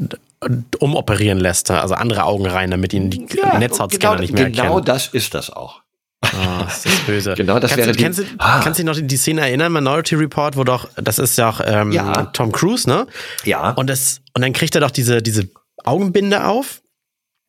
[0.80, 3.20] umoperieren lässt, also andere Augen rein, damit ihn die
[3.58, 4.86] Netzhautscanner genau, nicht mehr Genau erkennen.
[4.86, 5.82] das ist das auch.
[6.22, 7.34] Ah, das ist böse.
[7.38, 8.60] Genau, das kannst wäre du, die- kennst, du, Ah.
[8.64, 11.62] kannst du dich noch die Szene erinnern, Minority Report, wo doch, das ist ja auch
[11.64, 12.26] ähm, Ja.
[12.28, 13.08] Tom Cruise, ne?
[13.44, 15.48] Ja, Und, das, und dann kriegt er doch diese, diese
[15.84, 16.82] Augenbinde auf,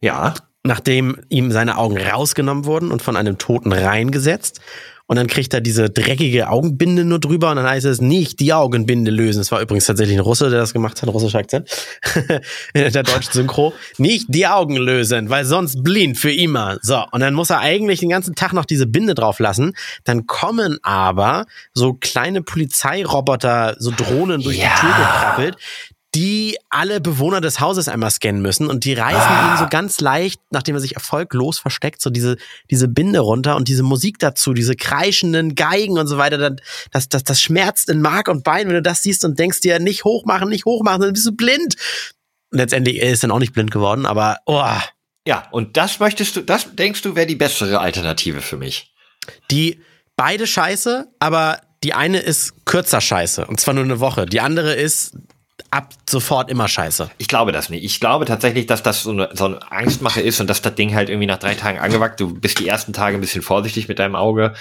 [0.03, 0.35] ja.
[0.65, 4.61] nachdem ihm seine Augen rausgenommen wurden und von einem Toten reingesetzt.
[5.11, 8.53] Und dann kriegt er diese dreckige Augenbinde nur drüber und dann heißt es nicht die
[8.53, 9.41] Augenbinde lösen.
[9.41, 11.69] Es war übrigens tatsächlich ein Russe, der das gemacht hat, russischer Akzent.
[12.75, 13.73] In der deutschen Synchro.
[13.99, 16.79] Nicht die Augen lösen, weil sonst blind für immer.
[16.83, 19.73] So, und dann muss er eigentlich den ganzen Tag noch diese Binde drauf lassen.
[20.05, 24.69] Dann kommen aber so kleine Polizeiroboter, so Drohnen durch Ja.
[24.77, 25.57] die Tür gekrabbelt,
[26.15, 29.53] die alle Bewohner des Hauses einmal scannen müssen und die reißen Ah.
[29.55, 32.37] ihn so ganz leicht, nachdem er sich erfolglos versteckt, so diese,
[32.71, 37.09] diese Binde runter und diese Musik dazu, diese kreischenden Geigen und so weiter, dann- das,
[37.09, 40.05] das, das schmerzt in Mark und Bein, wenn du das siehst und denkst dir, nicht
[40.05, 41.77] hochmachen, nicht hochmachen, dann bist du blind.
[42.53, 44.65] Und letztendlich, er ist dann auch nicht blind geworden, aber, oh,
[45.29, 48.93] Ja, und das möchtest du, das denkst du wäre die bessere Alternative für mich.
[49.53, 49.81] die,
[50.17, 54.27] beide scheiße, aber die eine ist kürzer scheiße und zwar nur eine Woche.
[54.27, 55.15] Die andere ist
[55.71, 57.11] ab sofort immer scheiße.
[57.19, 57.85] Ich glaube das nicht.
[57.85, 60.95] Ich glaube tatsächlich, dass das so eine, so eine Angstmache ist und dass das Ding
[60.95, 62.21] halt irgendwie nach drei Tagen angewackt.
[62.21, 64.55] Du bist die ersten Tage ein bisschen vorsichtig mit deinem Auge.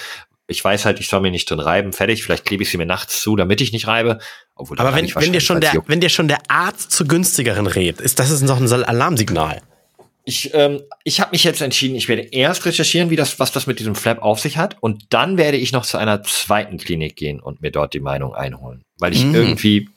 [0.47, 1.93] Ich weiß halt, ich soll mir nicht drin reiben.
[1.93, 2.23] Fertig.
[2.23, 4.19] Vielleicht klebe ich sie mir nachts zu, damit ich nicht reibe.
[4.55, 5.89] Obwohl, Aber wenn, wenn dir schon der, juckt.
[5.89, 9.61] wenn dir schon der Arzt zu günstigeren rät, ist das ist noch ein Alarmsignal.
[10.25, 13.65] Ich, ähm, ich habe mich jetzt entschieden, ich werde erst recherchieren, wie das, was das
[13.67, 17.15] mit diesem Flap auf sich hat, und dann werde ich noch zu einer zweiten Klinik
[17.15, 18.83] gehen und mir dort die Meinung einholen.
[18.99, 19.33] Weil ich Mhm.
[19.33, 19.89] irgendwie,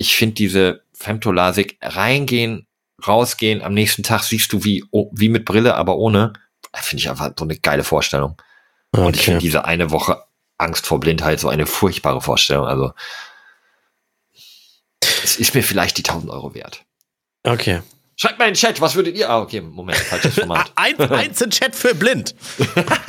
[0.00, 2.66] ich finde diese Femtolasik reingehen,
[3.06, 6.32] rausgehen, am nächsten Tag siehst du wie, oh, wie mit Brille, aber ohne,
[6.74, 8.40] finde ich einfach so eine geile Vorstellung.
[8.92, 10.24] Und ich finde diese eine Woche
[10.56, 12.66] Angst vor Blindheit so eine furchtbare Vorstellung.
[12.66, 12.92] Also
[15.22, 16.84] es ist mir vielleicht die 1000 Euro wert.
[17.42, 17.82] Okay.
[18.16, 19.28] Schreibt mal in den Chat, was würdet ihr?
[19.28, 20.72] Ah, okay, Moment, falsches Format.
[20.76, 22.34] Ein, eins in Chat für blind.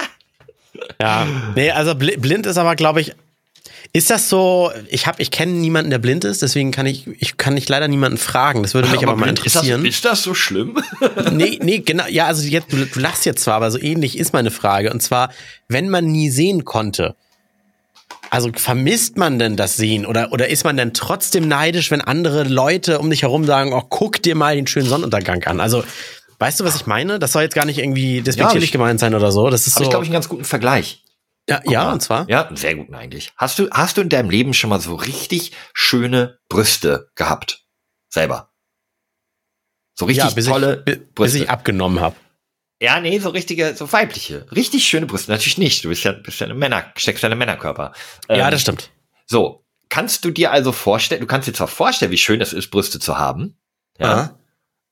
[1.01, 1.25] ja,
[1.55, 3.15] nee, also bli- blind ist aber, glaube ich,
[3.93, 7.37] ist das so, ich habe, ich kenne niemanden, der blind ist, deswegen kann ich, ich
[7.37, 8.61] kann nicht leider niemanden fragen.
[8.63, 9.85] Das würde mich aber, mal blind, ist das, interessieren.
[9.85, 10.77] ist das so schlimm?
[11.31, 14.33] nee, nee, genau, ja, also jetzt, du, du lachst jetzt zwar, aber so ähnlich ist
[14.33, 14.91] meine Frage.
[14.91, 15.31] Und zwar,
[15.67, 17.15] wenn man nie sehen konnte,
[18.29, 22.43] also vermisst man denn das Sehen oder, oder ist man denn trotzdem neidisch, wenn andere
[22.43, 25.59] Leute um dich herum sagen, oh, guck dir mal den schönen Sonnenuntergang an?
[25.59, 25.83] Also,
[26.39, 27.19] weißt du, was ich meine?
[27.19, 29.49] Das soll jetzt gar nicht irgendwie despektierlich ich- gemeint sein oder so.
[29.49, 29.83] Das ist so.
[29.83, 31.00] ich, glaube ich, einen ganz guten Vergleich.
[31.49, 32.29] Ja, ja, und zwar?
[32.29, 33.31] Ja, sehr guten eigentlich.
[33.35, 37.65] Hast du, hast du in deinem Leben schon mal so richtig schöne Brüste gehabt?
[38.09, 38.51] Selber.
[39.97, 41.37] So richtig ja, bis tolle ich, bi- bis Brüste.
[41.39, 42.15] ich abgenommen habe.
[42.81, 44.45] ja, nee, so richtige, so weibliche.
[44.51, 45.31] Richtig schöne Brüste.
[45.31, 45.83] Natürlich nicht.
[45.83, 47.93] Du bist ja, bist ja eine Männer, steckst ja eine Männerkörper.
[48.29, 48.89] ja, Ähm, das stimmt.
[49.25, 49.65] So.
[49.89, 52.99] Kannst du dir also vorstellen, du kannst dir zwar vorstellen, wie schön es ist, Brüste
[52.99, 53.57] zu haben.
[53.99, 54.11] Ja.
[54.13, 54.39] Aha.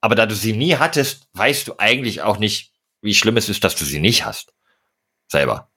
[0.02, 3.64] Aber da du sie nie hattest, weißt du eigentlich auch nicht, wie schlimm es ist,
[3.64, 4.54] dass du sie nicht hast.
[5.32, 5.69] Selber.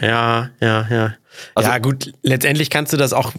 [0.00, 1.14] Ja, ja, ja.
[1.54, 3.32] Also- ja, gut, letztendlich kannst du das auch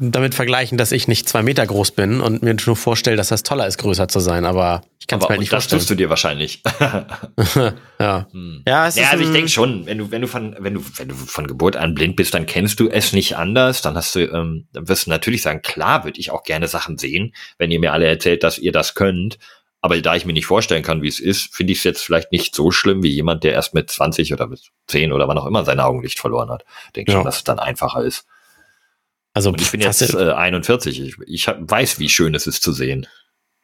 [0.00, 3.42] damit vergleichen, dass ich nicht zwei Meter groß bin und mir nur vorstelle, dass das
[3.42, 5.80] toller ist, größer zu sein, aber ich kann es mir halt nicht das vorstellen.
[5.80, 6.62] tust du dir wahrscheinlich.
[8.00, 8.26] ja.
[8.30, 8.62] Hm.
[8.66, 10.82] ja, es Ja, ist also ich denke schon, wenn du, wenn du von, wenn du,
[10.96, 13.82] wenn du von Geburt an blind bist, dann kennst du es nicht anders.
[13.82, 16.96] Dann hast du, ähm, dann wirst du natürlich sagen, klar, würde ich auch gerne Sachen
[16.98, 19.38] sehen, wenn ihr mir alle erzählt, dass ihr das könnt.
[19.84, 22.32] Aber da ich mir nicht vorstellen kann, wie es ist, finde ich es jetzt vielleicht
[22.32, 25.44] nicht so schlimm wie jemand, der erst mit 20 oder mit 10 oder wann auch
[25.44, 26.64] immer sein Augenlicht verloren hat.
[26.96, 27.18] Denke Ja.
[27.18, 28.24] schon, dass es dann einfacher ist.
[29.34, 31.02] Also, Und ich bin jetzt äh, 41.
[31.02, 33.06] Ich, ich hab, weiß, wie schön es ist zu sehen.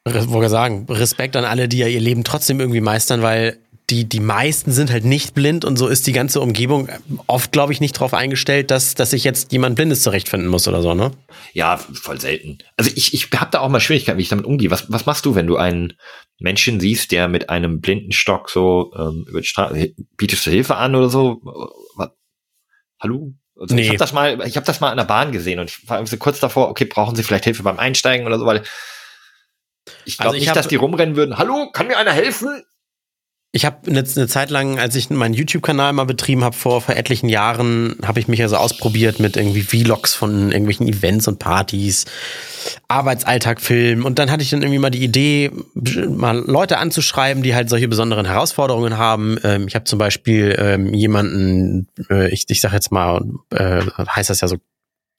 [0.05, 3.57] Wollte sagen, Respekt an alle, die ja ihr Leben trotzdem irgendwie meistern, weil
[3.91, 6.87] die, die meisten sind halt nicht blind und so ist die ganze Umgebung
[7.27, 10.81] oft, glaube ich, nicht darauf eingestellt, dass, dass sich jetzt jemand Blindes zurechtfinden muss oder
[10.81, 11.11] so, ne?
[11.51, 12.59] Ja, voll selten.
[12.77, 14.71] Also ich, ich habe da auch mal Schwierigkeiten, wie ich damit umgehe.
[14.71, 15.93] Was, was machst du, wenn du einen
[16.39, 20.77] Menschen siehst, der mit einem blinden Stock so ähm, über die Straße, bietest du Hilfe
[20.77, 21.41] an oder so?
[21.97, 22.11] Was?
[23.01, 23.33] Hallo?
[23.59, 23.81] Also Nee.
[23.81, 26.05] Ich habe das mal, ich habe das mal an der Bahn gesehen und ich war
[26.07, 28.63] so kurz davor, okay, brauchen Sie vielleicht Hilfe beim Einsteigen oder so, weil
[30.05, 31.37] ich glaube Also ich nicht, dass die rumrennen würden.
[31.37, 32.63] Hallo, kann mir einer helfen?
[33.53, 36.95] Ich habe eine, eine Zeit lang, als ich meinen YouTube-Kanal mal betrieben habe, vor, vor
[36.95, 42.05] etlichen Jahren, habe ich mich also ausprobiert mit irgendwie Vlogs von irgendwelchen Events und Partys,
[42.87, 44.03] Arbeitsalltag filmen.
[44.03, 45.51] Und dann hatte ich dann irgendwie mal die Idee,
[46.07, 49.37] mal Leute anzuschreiben, die halt solche besonderen Herausforderungen haben.
[49.43, 54.29] Ähm, ich habe zum Beispiel ähm, jemanden, äh, ich, ich sag jetzt mal, äh, heißt
[54.29, 54.59] das ja so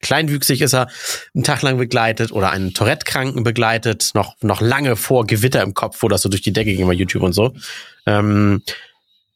[0.02, 0.88] kleinwüchsig ist er,
[1.34, 6.02] einen Tag lang begleitet oder einen Tourette-Kranken begleitet, noch, noch lange vor Gewitter im Kopf,
[6.02, 7.54] wo das so durch die Decke ging bei YouTube und so.
[8.06, 8.62] Ähm,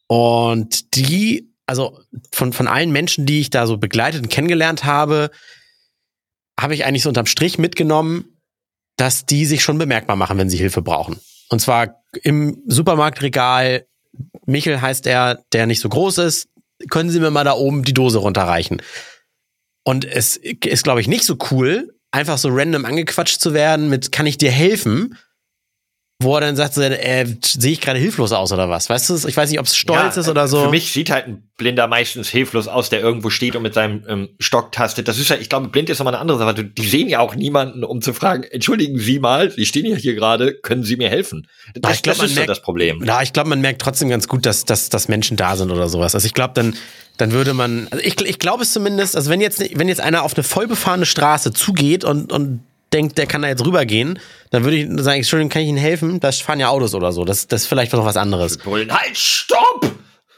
[0.08, 2.00] und die, also
[2.32, 5.30] von, von allen Menschen, die ich da so begleitet und kennengelernt habe,
[6.58, 8.36] habe ich eigentlich so unterm Strich mitgenommen,
[8.96, 11.20] dass die sich schon bemerkbar machen, wenn sie Hilfe brauchen.
[11.48, 13.86] Und zwar im Supermarktregal,
[14.46, 16.48] Michel heißt er, der nicht so groß ist,
[16.90, 18.82] können Sie mir mal da oben die Dose runterreichen.
[19.86, 24.10] Und es ist, glaube ich, nicht so cool, einfach so random angequatscht zu werden mit,
[24.10, 25.16] kann ich dir helfen?
[26.22, 28.88] Wo er dann sagt, so, äh, sehe ich gerade hilflos aus oder was?
[28.88, 30.62] Weißt du, ich weiß nicht, ob es stolz Ja, ist oder so.
[30.62, 34.02] Für mich sieht halt ein Blinder meistens hilflos aus, der irgendwo steht und mit seinem
[34.08, 35.08] ähm, Stock tastet.
[35.08, 36.64] Das ist ja, ich glaube, blind ist nochmal eine andere Sache.
[36.64, 40.14] Die sehen ja auch niemanden, um zu fragen, entschuldigen Sie mal, Sie stehen ja hier
[40.14, 41.48] gerade, können Sie mir helfen?
[41.74, 43.04] Das, ich glaub, das ist so merkt- das Problem.
[43.04, 45.90] Ja, ich glaube, man merkt trotzdem ganz gut, dass, dass, dass Menschen da sind oder
[45.90, 46.14] sowas.
[46.14, 46.74] Also ich glaube, dann,
[47.18, 50.22] dann würde man, also ich, ich glaube es zumindest, also wenn jetzt, wenn jetzt einer
[50.22, 52.60] auf eine vollbefahrene Straße zugeht und, und
[52.96, 54.18] denkt, der kann da jetzt rübergehen,
[54.50, 56.20] dann würde ich sagen, Entschuldigung, kann ich Ihnen helfen?
[56.20, 57.24] Da fahren ja Autos oder so.
[57.24, 58.58] Das, das ist vielleicht noch was anderes.
[58.58, 59.90] Brüllen, halt, stopp!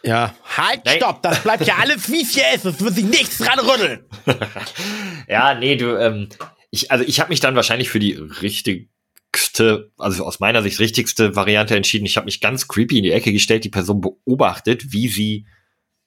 [0.02, 0.34] Ja.
[0.56, 0.96] Halt, Nee.
[0.96, 2.64] stopp, das bleibt ja alles wie es hier ist.
[2.64, 4.04] Es wird sich nichts dran rütteln.
[5.28, 6.28] Ja, nee, du, ähm,
[6.70, 11.36] ich, also ich habe mich dann wahrscheinlich für die richtigste, also aus meiner Sicht richtigste
[11.36, 12.06] Variante entschieden.
[12.06, 15.46] Ich habe mich ganz creepy in die Ecke gestellt, die Person beobachtet, wie sie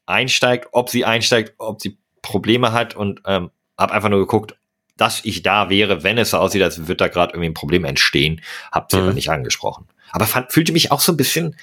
[0.06, 4.56] einsteigt, ob sie einsteigt, ob sie Probleme hat und ähm, habe einfach nur geguckt,
[5.02, 7.84] dass ich da wäre, wenn es so aussieht, als würde da gerade irgendwie ein Problem
[7.86, 8.40] entstehen,
[8.72, 9.04] hab sie Mhm.
[9.04, 9.88] aber nicht angesprochen.
[10.12, 11.56] Aber fand, fühlte mich auch so ein bisschen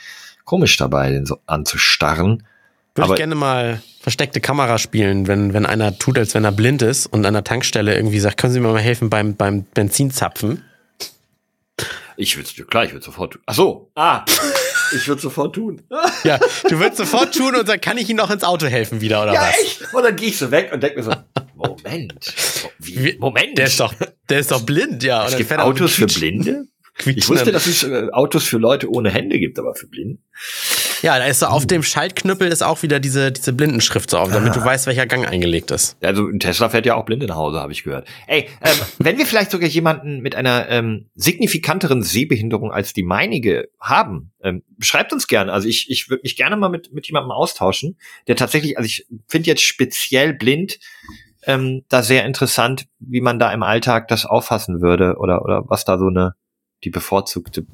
[0.45, 2.43] komisch dabei, den so anzustarren.
[2.95, 6.53] Würde Aber- ich gerne mal versteckte Kamera spielen, wenn, wenn einer tut, als wenn er
[6.53, 9.65] blind ist und an der Tankstelle irgendwie sagt, können Sie mir mal helfen beim, beim
[9.75, 10.65] Benzinzapfen?
[12.17, 13.43] Ich würde klar, ich würde sofort tun.
[13.47, 14.25] Ach so, ah,
[14.95, 15.83] ich würde sofort tun.
[16.25, 19.23] Ja, du würdest sofort tun und dann kann ich Ihnen noch ins Auto helfen wieder,
[19.23, 19.61] oder Ja, was?
[19.61, 19.95] echt?
[19.95, 21.13] Und dann gehe ich so weg und denke mir so,
[21.55, 22.35] Moment,
[22.79, 23.59] wie, Moment.
[23.59, 23.95] Der ist doch,
[24.29, 25.27] der ist doch blind, ja.
[25.27, 26.67] Es gibt Autos für Blinde?
[27.05, 30.19] Ich wusste, dass es äh, Autos für Leute ohne Hände gibt, aber für Blinde.
[31.03, 34.33] Ja, da ist so auf dem Schaltknüppel ist auch wieder diese, diese Blindenschrift so auf,
[34.33, 35.97] damit du weißt, welcher Gang eingelegt ist.
[36.03, 38.09] Also ein Tesla fährt ja auch Blinde nach Hause, habe ich gehört.
[38.27, 43.69] Ey, ähm, wenn wir vielleicht sogar jemanden mit einer ähm, signifikanteren Sehbehinderung als die meinige
[43.81, 45.51] haben, ähm, schreibt uns gern.
[45.51, 47.97] Also ich, ich würde mich gerne mal mit, mit jemandem austauschen,
[48.27, 50.79] der tatsächlich, also ich finde jetzt speziell blind
[51.45, 55.85] ähm, da sehr interessant, wie man da im Alltag das auffassen würde oder, oder was
[55.85, 56.35] da so eine
[56.85, 57.67] die bevorzugte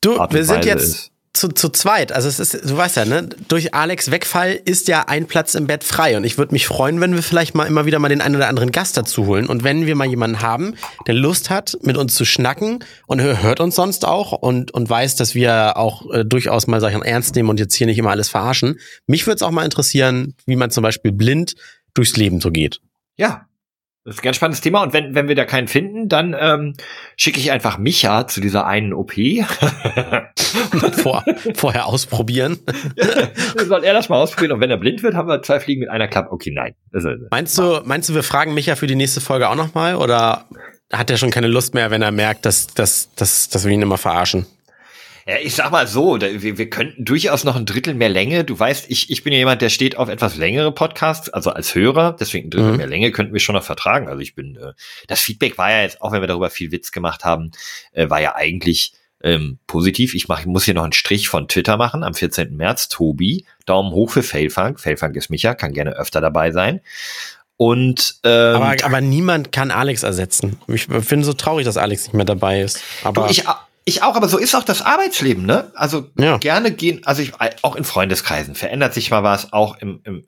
[0.00, 1.12] Du, Art und wir sind Weise jetzt ist.
[1.32, 2.10] Zu, zu zweit.
[2.10, 3.28] Also es ist, du weißt ja, ne?
[3.48, 6.16] Durch Alex Wegfall ist ja ein Platz im Bett frei.
[6.16, 8.48] Und ich würde mich freuen, wenn wir vielleicht mal immer wieder mal den einen oder
[8.48, 9.46] anderen Gast dazu holen.
[9.46, 10.74] Und wenn wir mal jemanden haben,
[11.06, 14.88] der Lust hat, mit uns zu schnacken und hör- hört uns sonst auch und, und
[14.90, 18.10] weiß, dass wir auch äh, durchaus mal Sachen ernst nehmen und jetzt hier nicht immer
[18.10, 18.78] alles verarschen.
[19.06, 21.54] Mich würde es auch mal interessieren, wie man zum Beispiel blind
[21.94, 22.80] durchs Leben so geht.
[23.16, 23.47] Ja.
[24.08, 24.82] Das ist ein ganz spannendes Thema.
[24.82, 26.72] Und wenn, wenn wir da keinen finden, dann ähm,
[27.18, 29.12] schicke ich einfach Micha zu dieser einen OP.
[31.02, 31.22] Vor,
[31.54, 32.58] vorher ausprobieren.
[33.66, 34.52] Soll er das mal ausprobieren?
[34.52, 36.32] Und wenn er blind wird, haben wir zwei Fliegen mit einer Klappe.
[36.32, 36.74] Okay, nein.
[36.90, 39.96] Also, Meinst du, meinst du, wir fragen Micha für die nächste Folge auch nochmal?
[39.96, 40.46] Oder
[40.90, 43.82] hat er schon keine Lust mehr, wenn er merkt, dass, dass, dass, dass wir ihn
[43.82, 44.46] immer verarschen?
[45.28, 48.44] Ja, ich sag mal so, wir, wir könnten durchaus noch ein Drittel mehr Länge.
[48.44, 51.74] Du weißt, ich, ich bin ja jemand, der steht auf etwas längere Podcasts, also als
[51.74, 52.16] Hörer.
[52.18, 52.76] Deswegen ein Drittel Mhm.
[52.78, 54.08] mehr Länge könnten wir schon noch vertragen.
[54.08, 54.72] Also ich bin, äh,
[55.06, 57.50] das Feedback war ja jetzt, auch wenn wir darüber viel Witz gemacht haben,
[57.92, 60.14] äh, war ja eigentlich ähm, positiv.
[60.14, 62.56] Ich mach, ich muss hier noch einen Strich von Twitter machen am 14.
[62.56, 62.88] März.
[62.88, 64.80] Tobi, Daumen hoch für Failfunk.
[64.80, 66.80] Failfunk ist Micha, kann gerne öfter dabei sein.
[67.56, 70.58] Und ähm, Aber, aber niemand kann Alex ersetzen.
[70.68, 72.80] Ich finde so traurig, dass Alex nicht mehr dabei ist.
[73.02, 73.42] Aber Du, ich,
[73.88, 75.72] ich auch, aber so ist auch das Arbeitsleben, ne?
[75.74, 76.36] Also Ja.
[76.38, 77.32] gerne gehen, also ich,
[77.62, 80.26] auch in Freundeskreisen verändert sich mal was, auch im, im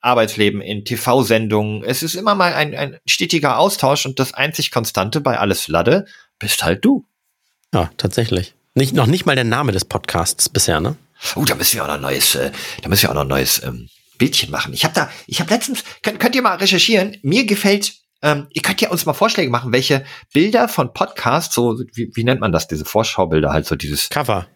[0.00, 1.82] Arbeitsleben, in TV-Sendungen.
[1.84, 6.06] Es ist immer mal ein, ein stetiger Austausch und das einzig Konstante bei alles Ladde
[6.38, 7.04] bist halt du.
[7.74, 8.54] ja, tatsächlich.
[8.74, 10.96] Nicht, noch nicht mal der Name des Podcasts bisher, ne?
[11.34, 12.52] Oh, da müssen wir auch noch ein neues, äh,
[12.82, 13.88] da müssen wir auch noch ein neues ähm,
[14.18, 14.72] Bildchen machen.
[14.72, 18.62] Ich habe da, ich habe letztens, könnt, könnt ihr mal recherchieren, mir gefällt, ähm, ihr
[18.62, 22.52] könnt ja uns mal Vorschläge machen, welche Bilder von Podcasts, so, wie, wie nennt man
[22.52, 24.46] das, diese Vorschaubilder, halt so dieses Cover.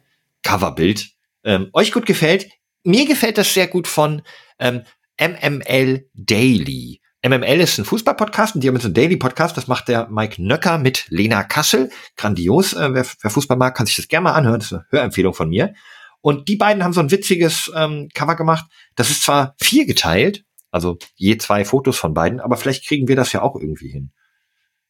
[0.43, 1.11] Coverbild
[1.45, 2.49] ähm, euch gut gefällt.
[2.85, 4.23] Mir gefällt das sehr gut von
[4.59, 4.83] ähm,
[5.21, 7.01] MML Daily.
[7.25, 9.57] MML ist ein Fußball-Podcast und die haben jetzt einen Daily-Podcast.
[9.57, 11.91] Das macht der Mike Nöcker mit Lena Kassel.
[12.17, 12.73] Grandios.
[12.73, 14.59] Äh, wer, wer Fußball mag, kann sich das gerne mal anhören.
[14.59, 15.75] Das ist eine Hörempfehlung von mir.
[16.21, 18.65] Und die beiden haben so ein witziges ähm, Cover gemacht.
[18.97, 23.15] Das ist zwar vier geteilt, also je zwei Fotos von beiden, aber vielleicht kriegen wir
[23.15, 24.11] das ja auch irgendwie hin.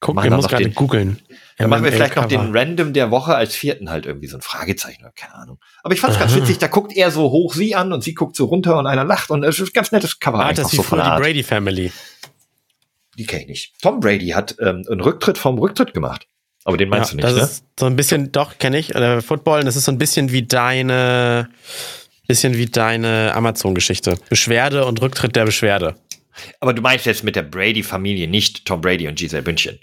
[0.01, 1.21] Guck, Machen wir muss gerade googeln.
[1.59, 4.41] Dann machen wir vielleicht noch den Random der Woche als vierten halt irgendwie so ein
[4.41, 5.59] Fragezeichen oder keine Ahnung.
[5.85, 8.15] Aber ich fand es ganz witzig, da guckt er so hoch sie an und sie
[8.15, 10.73] guckt so runter und einer lacht und es ist ein ganz nettes Cover Ah, das
[10.73, 11.23] ist so von der die.
[11.23, 11.93] Brady Family.
[13.17, 13.75] Die kenne ich nicht.
[13.81, 16.27] Tom Brady hat ähm, einen Rücktritt vom Rücktritt gemacht.
[16.65, 17.43] Aber den meinst ja, du nicht, das ne?
[17.43, 18.95] ist so ein bisschen, doch, kenne ich.
[18.95, 21.49] Äh, Football, das ist so ein bisschen wie deine,
[22.29, 24.19] bisschen wie deine Amazon-Geschichte.
[24.29, 25.97] Beschwerde und Rücktritt der Beschwerde.
[26.61, 29.79] Aber du meinst jetzt mit der Brady-Familie nicht Tom Brady und Giselle Bündchen.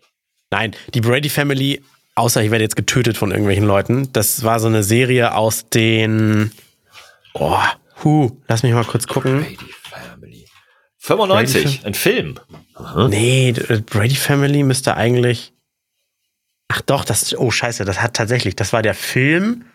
[0.52, 1.84] Nein, die Brady Family,
[2.16, 6.52] außer ich werde jetzt getötet von irgendwelchen Leuten, das war so eine Serie aus den,
[7.36, 7.60] oh,
[8.04, 9.42] hu, lass mich mal kurz gucken.
[9.44, 10.46] Brady Family.
[10.98, 12.40] 95, Brady ein Film.
[13.10, 15.54] Nee, d- Brady Family müsste eigentlich,
[16.68, 19.66] ach doch, das, oh scheiße, das hat tatsächlich, das war der Film.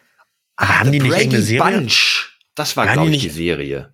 [0.56, 1.78] Aber haben die nicht Brady irgendeine Serie?
[1.78, 2.23] Bunch.
[2.54, 3.92] Das war, glaube ich, die Serie.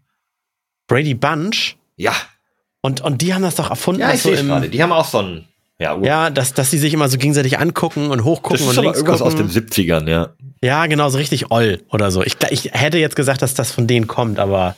[0.87, 1.77] Brady Bunch?
[1.97, 2.15] Ja,
[2.83, 4.69] Und, und die haben das doch erfunden, ja ich so im, gerade.
[4.69, 5.45] Die haben auch so ein,
[5.79, 8.85] ja, Ja, dass, dass die sich immer so gegenseitig angucken und hochgucken das ist und
[8.85, 9.45] links irgendwas gucken.
[9.45, 10.31] aus den 70ern, ja.
[10.63, 12.23] ja, genau, so richtig oll oder so.
[12.23, 14.77] Ich, ich hätte jetzt gesagt, dass das von denen kommt, aber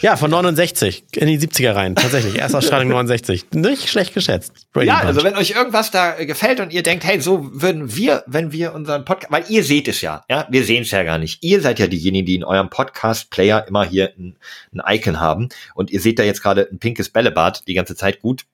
[0.00, 2.38] ja, von 69 in die 70er rein, tatsächlich.
[2.38, 3.46] Erstausstrahlung 69.
[3.54, 4.52] Nicht schlecht geschätzt.
[4.72, 5.06] Brady Ja, Bunch.
[5.06, 8.52] also wenn euch irgendwas da äh, gefällt und ihr denkt, hey, so würden wir, wenn
[8.52, 11.42] wir unseren Podcast, weil ihr seht es ja, ja, wir sehen es ja gar nicht.
[11.42, 14.36] Ihr seid ja diejenigen, die in eurem Podcast-Player immer hier ein,
[14.74, 18.20] ein Icon haben und ihr seht da jetzt gerade ein pinkes Bällebad die ganze Zeit
[18.20, 18.44] gut.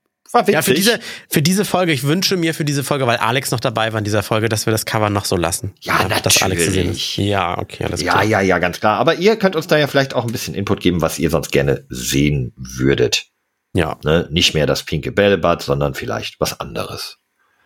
[0.46, 0.98] Ja, für diese,
[1.28, 4.04] für diese Folge, ich wünsche mir für diese Folge, weil Alex noch dabei war in
[4.04, 5.72] dieser Folge, dass wir das Cover noch so lassen.
[5.80, 7.18] Ja, Dass Alex zu sehen natürlich.
[7.18, 7.24] ist.
[7.24, 8.24] Ja, okay, alles ja, klar.
[8.24, 8.98] ja, ja, ganz klar.
[8.98, 11.52] Aber ihr könnt uns da ja vielleicht auch ein bisschen Input geben, was ihr sonst
[11.52, 13.26] gerne sehen würdet.
[13.74, 14.26] Ja, Ne?
[14.30, 17.18] Nicht mehr das pinke Bällebad, sondern vielleicht was anderes.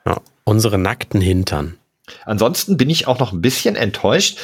[0.07, 0.21] ja.
[0.45, 1.77] Unsere nackten Hintern.
[2.25, 4.39] Ansonsten bin ich auch noch ein bisschen enttäuscht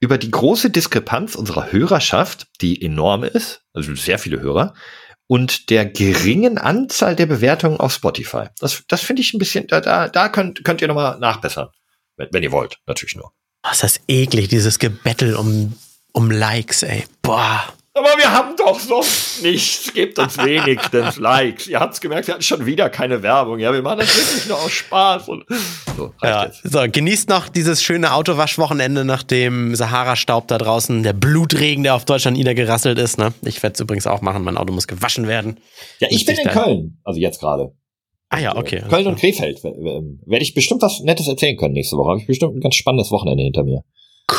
[0.00, 4.74] über die große Diskrepanz unserer Hörerschaft, die enorm ist, also sehr viele Hörer,
[5.26, 8.46] und der geringen Anzahl der Bewertungen auf Spotify.
[8.58, 11.68] Das, das finde ich ein bisschen, da, da, da könnt, könnt ihr nochmal nachbessern.
[12.16, 13.32] Wenn, wenn ihr wollt, natürlich nur.
[13.64, 15.76] Oh, ist das eklig, dieses Gebettel um,
[16.12, 17.04] um Likes, ey.
[17.22, 17.72] Boah.
[17.94, 19.92] Aber wir haben doch sonst nichts.
[19.92, 21.66] Gebt uns wenigstens Likes.
[21.66, 23.58] Ihr habt's gemerkt, wir hatten schon wieder keine Werbung.
[23.58, 25.28] Ja, wir machen das wirklich nur aus Spaß.
[25.28, 25.44] Und
[25.96, 31.84] so, Ja, so, genießt noch dieses schöne Autowaschwochenende nach dem Sahara-Staub da draußen, der Blutregen,
[31.84, 33.18] der auf Deutschland niedergerasselt ist.
[33.18, 33.34] Ne?
[33.44, 35.60] Ich werde es übrigens auch machen, mein Auto muss gewaschen werden.
[36.00, 36.98] Ja, ich bin in da- Köln.
[37.04, 37.74] Also jetzt gerade.
[38.30, 38.82] Ah ja, okay.
[38.88, 39.62] Köln und Krefeld.
[39.64, 42.08] ähm, Werde ich bestimmt was Nettes erzählen können nächste Woche.
[42.12, 43.82] Habe ich bestimmt ein ganz spannendes Wochenende hinter mir.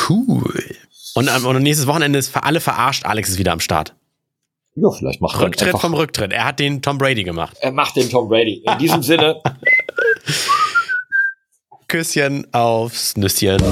[0.08, 0.64] Cool.
[1.14, 3.94] Und, und nächstes Wochenende ist für alle verarscht, Alex ist wieder am Start.
[4.76, 6.32] Ja, vielleicht macht er Rücktritt vom Rücktritt.
[6.32, 7.56] Er hat den Tom Brady gemacht.
[7.60, 8.64] Er macht den Tom Brady.
[8.66, 9.40] In diesem Sinne.
[11.86, 13.62] Küsschen aufs Nüsschen.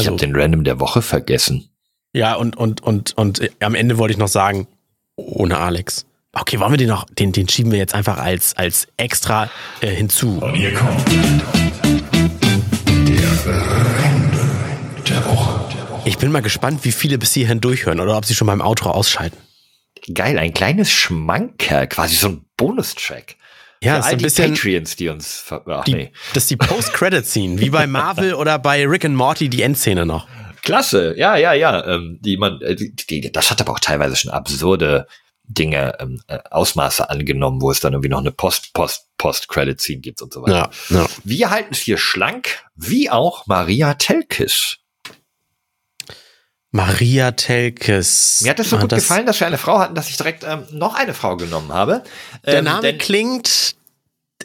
[0.00, 1.68] Also- habe den Random der Woche vergessen.
[2.12, 4.66] Ja, und, und, und, und äh, am Ende wollte ich noch sagen,
[5.16, 6.06] ohne Alex.
[6.32, 9.48] Okay, wollen wir den noch, den, den schieben wir jetzt einfach als, als extra
[9.80, 10.38] äh, hinzu.
[10.40, 11.04] Und hier kommt
[13.08, 14.50] der Random
[15.08, 15.60] der Woche.
[16.04, 18.90] Ich bin mal gespannt, wie viele bis hierhin durchhören oder ob sie schon beim Outro
[18.90, 19.36] ausschalten.
[20.14, 23.36] Geil, ein kleines Schmankerl, quasi so ein Bonustrack.
[23.82, 26.12] Ja, Für ist all ein die bisschen Patreons, die uns Ach, die, nee.
[26.34, 30.28] das ist die Post-Credit-Scene, wie bei Marvel oder bei Rick and Morty die Endszene noch.
[30.62, 31.86] Klasse, ja, ja, ja.
[31.86, 35.06] Ähm, die man, äh, die, die, das hat aber auch teilweise schon absurde
[35.44, 40.22] Dinge, ähm, äh, Ausmaße angenommen, wo es dann irgendwie noch eine Post, Post, Post-Credit-Scene gibt
[40.22, 40.70] und so weiter.
[40.90, 41.06] Ja, ja.
[41.24, 44.76] Wir halten es hier schlank, wie auch Maria Telkis.
[46.72, 48.40] Maria Telkes.
[48.42, 50.16] Mir hat es so Ah, gut das- gefallen, dass wir eine Frau hatten, dass ich
[50.16, 52.02] direkt ähm, noch eine Frau genommen habe.
[52.46, 53.74] Der Ähm, Name denn, klingt,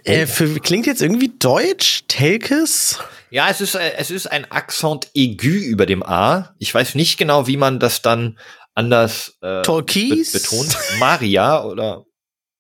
[0.04, 2.04] äh, für, klingt jetzt irgendwie deutsch.
[2.08, 3.00] Telkes?
[3.30, 6.56] ja, es ist, äh, es ist ein Akzent aigu über dem A.
[6.58, 8.40] Ich weiß nicht genau, wie man das dann
[8.74, 10.78] anders äh, be betont.
[11.00, 12.06] Maria oder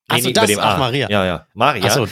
[0.07, 1.09] Ach so, das, ach, Maria.
[1.09, 1.85] Ja, ja, Maria.
[1.87, 2.07] Ach so.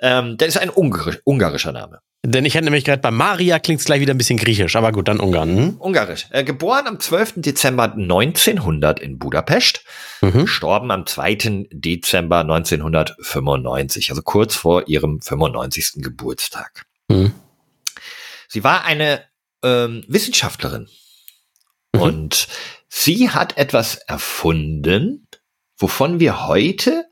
[0.00, 2.00] Ähm, das ist ein ungarisch, ungarischer Name.
[2.26, 4.92] Denn ich hätte nämlich gerade bei Maria klingt es gleich wieder ein bisschen griechisch, aber
[4.92, 5.56] gut, dann Ungarn.
[5.56, 5.76] Hm?
[5.78, 6.26] Ungarisch.
[6.30, 7.34] Äh, geboren am 12.
[7.36, 9.84] Dezember 1900 in Budapest.
[10.22, 10.42] Mhm.
[10.42, 11.66] Gestorben am 2.
[11.70, 15.96] Dezember 1995, also kurz vor ihrem 95.
[15.96, 16.86] Geburtstag.
[17.08, 17.32] Mhm.
[18.48, 19.24] Sie war eine
[19.62, 20.88] ähm, Wissenschaftlerin.
[21.92, 22.00] Mhm.
[22.00, 22.48] Und
[22.88, 25.28] sie hat etwas erfunden,
[25.76, 27.04] wovon wir heute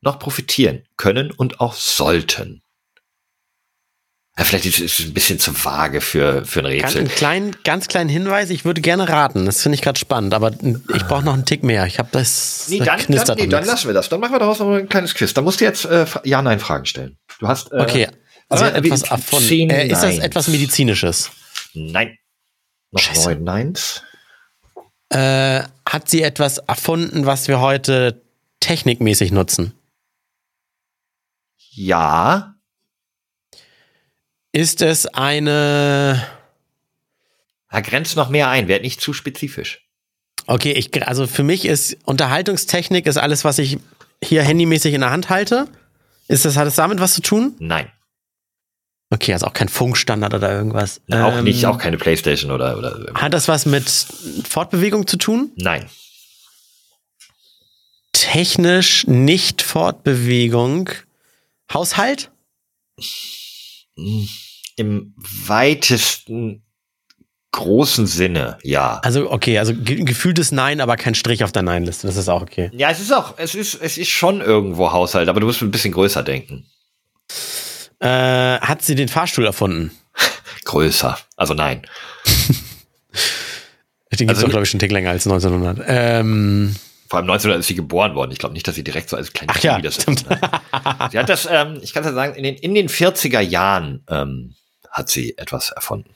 [0.00, 2.62] noch profitieren können und auch sollten.
[4.38, 7.00] Ja, vielleicht ist es ein bisschen zu vage für, für ein Ganz, Rätsel.
[7.00, 9.46] einen kleinen, ganz kleinen Hinweis, ich würde gerne raten.
[9.46, 10.52] Das finde ich gerade spannend, aber
[10.94, 11.86] ich brauche noch einen Tick mehr.
[11.86, 12.66] Ich habe das.
[12.68, 14.08] Nee, da dann, dann, knistert nee, dann lassen wir das.
[14.08, 15.34] Dann machen wir daraus noch ein kleines Quiz.
[15.34, 17.18] Da musst du jetzt äh, Ja-Nein-Fragen stellen.
[17.40, 17.72] Du hast.
[17.72, 18.08] Äh, Okay.
[18.50, 19.02] Hat äh, etwas
[19.46, 21.30] zehn Äh, ist das etwas Medizinisches?
[21.74, 22.16] Nein.
[22.92, 23.30] Noch Scheiße.
[23.30, 24.02] neun Neins.
[25.10, 28.22] Äh, hat sie etwas erfunden, was wir heute
[28.60, 29.74] technikmäßig nutzen?
[31.70, 32.54] Ja.
[34.52, 36.26] Ist es eine.
[37.70, 38.68] Da grenzt noch mehr ein.
[38.68, 39.86] Werd nicht zu spezifisch.
[40.46, 43.78] Okay, ich, also für mich ist Unterhaltungstechnik ist alles, was ich
[44.24, 45.68] hier handymäßig in der Hand halte.
[46.26, 47.54] Ist das, hat es damit was zu tun?
[47.58, 47.90] Nein.
[49.10, 51.00] Okay, also auch kein Funkstandard oder irgendwas.
[51.10, 53.12] auch Ähm, nicht, auch keine Playstation oder, oder.
[53.14, 55.50] Hat das was mit Fortbewegung zu tun?
[55.56, 55.88] Nein.
[58.12, 60.90] Technisch nicht Fortbewegung.
[61.72, 62.30] Haushalt?
[64.76, 66.62] Im weitesten
[67.52, 69.00] großen Sinne, ja.
[69.02, 72.06] Also, okay, also ge gefühltes Nein, aber kein Strich auf der Nein-Liste.
[72.06, 72.70] Das ist auch okay.
[72.72, 75.70] Ja, es ist auch, es ist, es ist schon irgendwo Haushalt, aber du musst ein
[75.70, 76.66] bisschen größer denken.
[78.00, 79.90] Äh, hat sie den Fahrstuhl erfunden?
[80.64, 81.18] Größer.
[81.36, 81.82] Also nein.
[84.18, 85.84] Den gibt's Also doch, glaube ich, schon einen Tick länger als 1900.
[85.86, 86.74] Ähm,
[87.08, 88.32] Vor allem 1900 ist sie geboren worden.
[88.32, 90.22] Ich glaube nicht, dass sie direkt so als kleines Ach ja, Baby das stimmt.
[90.22, 90.28] ist.
[91.10, 94.04] Sie hat das, ähm, ich kann es ja sagen, in den, in den 40er Jahren
[94.08, 94.54] ähm,
[94.90, 96.14] hat sie etwas erfunden.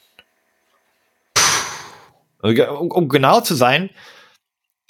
[2.42, 3.90] Um, um genau zu sein,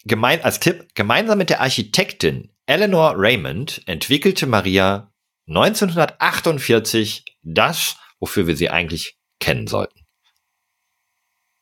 [0.04, 5.12] gemein, als Tipp, gemeinsam mit der Architektin Eleanor Raymond entwickelte Maria
[5.48, 10.00] 1948 das, wofür wir sie eigentlich kennen sollten.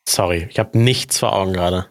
[0.08, 1.90] sorry, ich habe nichts vor Augen gerade.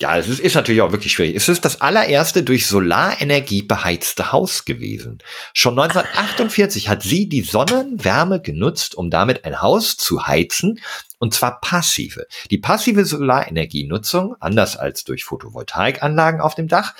[0.00, 1.36] Ja, es ist, ist natürlich auch wirklich schwierig.
[1.36, 5.18] Es ist das allererste durch Solarenergie beheizte Haus gewesen.
[5.52, 10.80] Schon 1948 hat sie die Sonnenwärme genutzt, um damit ein Haus zu heizen,
[11.18, 12.26] und zwar passive.
[12.50, 16.94] Die passive Solarenergienutzung, anders als durch Photovoltaikanlagen auf dem Dach,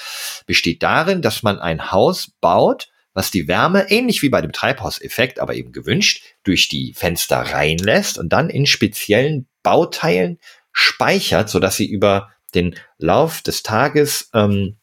[0.45, 5.41] besteht darin, dass man ein Haus baut, was die Wärme, ähnlich wie bei dem Treibhauseffekt,
[5.41, 10.39] aber eben gewünscht, durch die Fenster reinlässt und dann in speziellen Bauteilen
[10.73, 14.77] speichert, sodass sie über den Lauf des Tages ähm,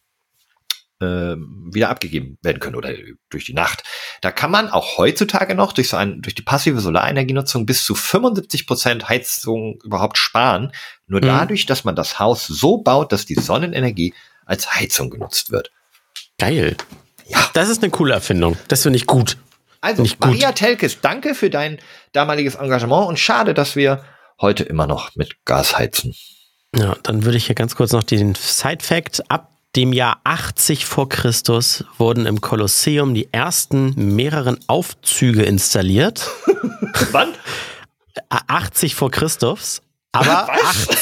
[1.00, 2.92] ähm, wieder abgegeben werden können oder
[3.30, 3.84] durch die Nacht.
[4.22, 7.94] Da kann man auch heutzutage noch durch so ein, durch die passive Solarenergienutzung bis zu
[7.94, 10.72] 75 Prozent Heizung überhaupt sparen.
[11.06, 11.28] Nur Mhm.
[11.28, 14.14] dadurch, dass man das Haus so baut, dass die Sonnenenergie
[14.46, 15.72] als Heizung genutzt wird.
[16.40, 16.76] Geil.
[17.28, 17.48] Ja.
[17.54, 18.58] Das ist eine coole Erfindung.
[18.68, 19.38] Das finde ich gut.
[19.82, 20.20] Also, gut.
[20.20, 21.78] Maria Telkes, danke für dein
[22.12, 24.04] damaliges Engagement und schade, dass wir
[24.42, 26.16] heute immer noch mit Gas heizen.
[26.80, 29.30] Ja, dann würde ich hier ganz kurz noch den Side-Fact.
[29.32, 36.30] Ab dem Jahr 80 vor Christus wurden im Kolosseum die ersten mehreren Aufzüge installiert.
[37.12, 37.34] Wann?
[38.14, 39.82] Äh, 80 vor Christus.
[40.12, 40.98] Aber, acht,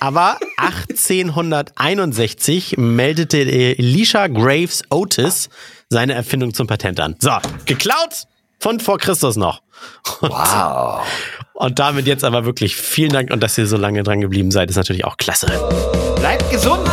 [0.00, 5.50] aber 1861 meldete Elisha Graves Otis
[5.88, 7.14] seine Erfindung zum Patent an.
[7.18, 8.24] So, geklaut
[8.58, 9.62] von vor Christus noch.
[10.20, 11.06] Wow.
[11.54, 14.70] Und damit jetzt aber wirklich vielen Dank und dass ihr so lange dran geblieben seid,
[14.70, 15.46] ist natürlich auch klasse.
[16.16, 16.88] Bleibt gesund.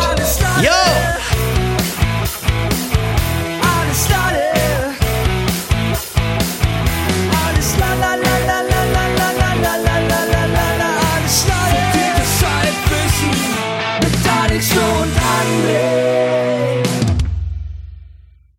[0.62, 1.49] Yo!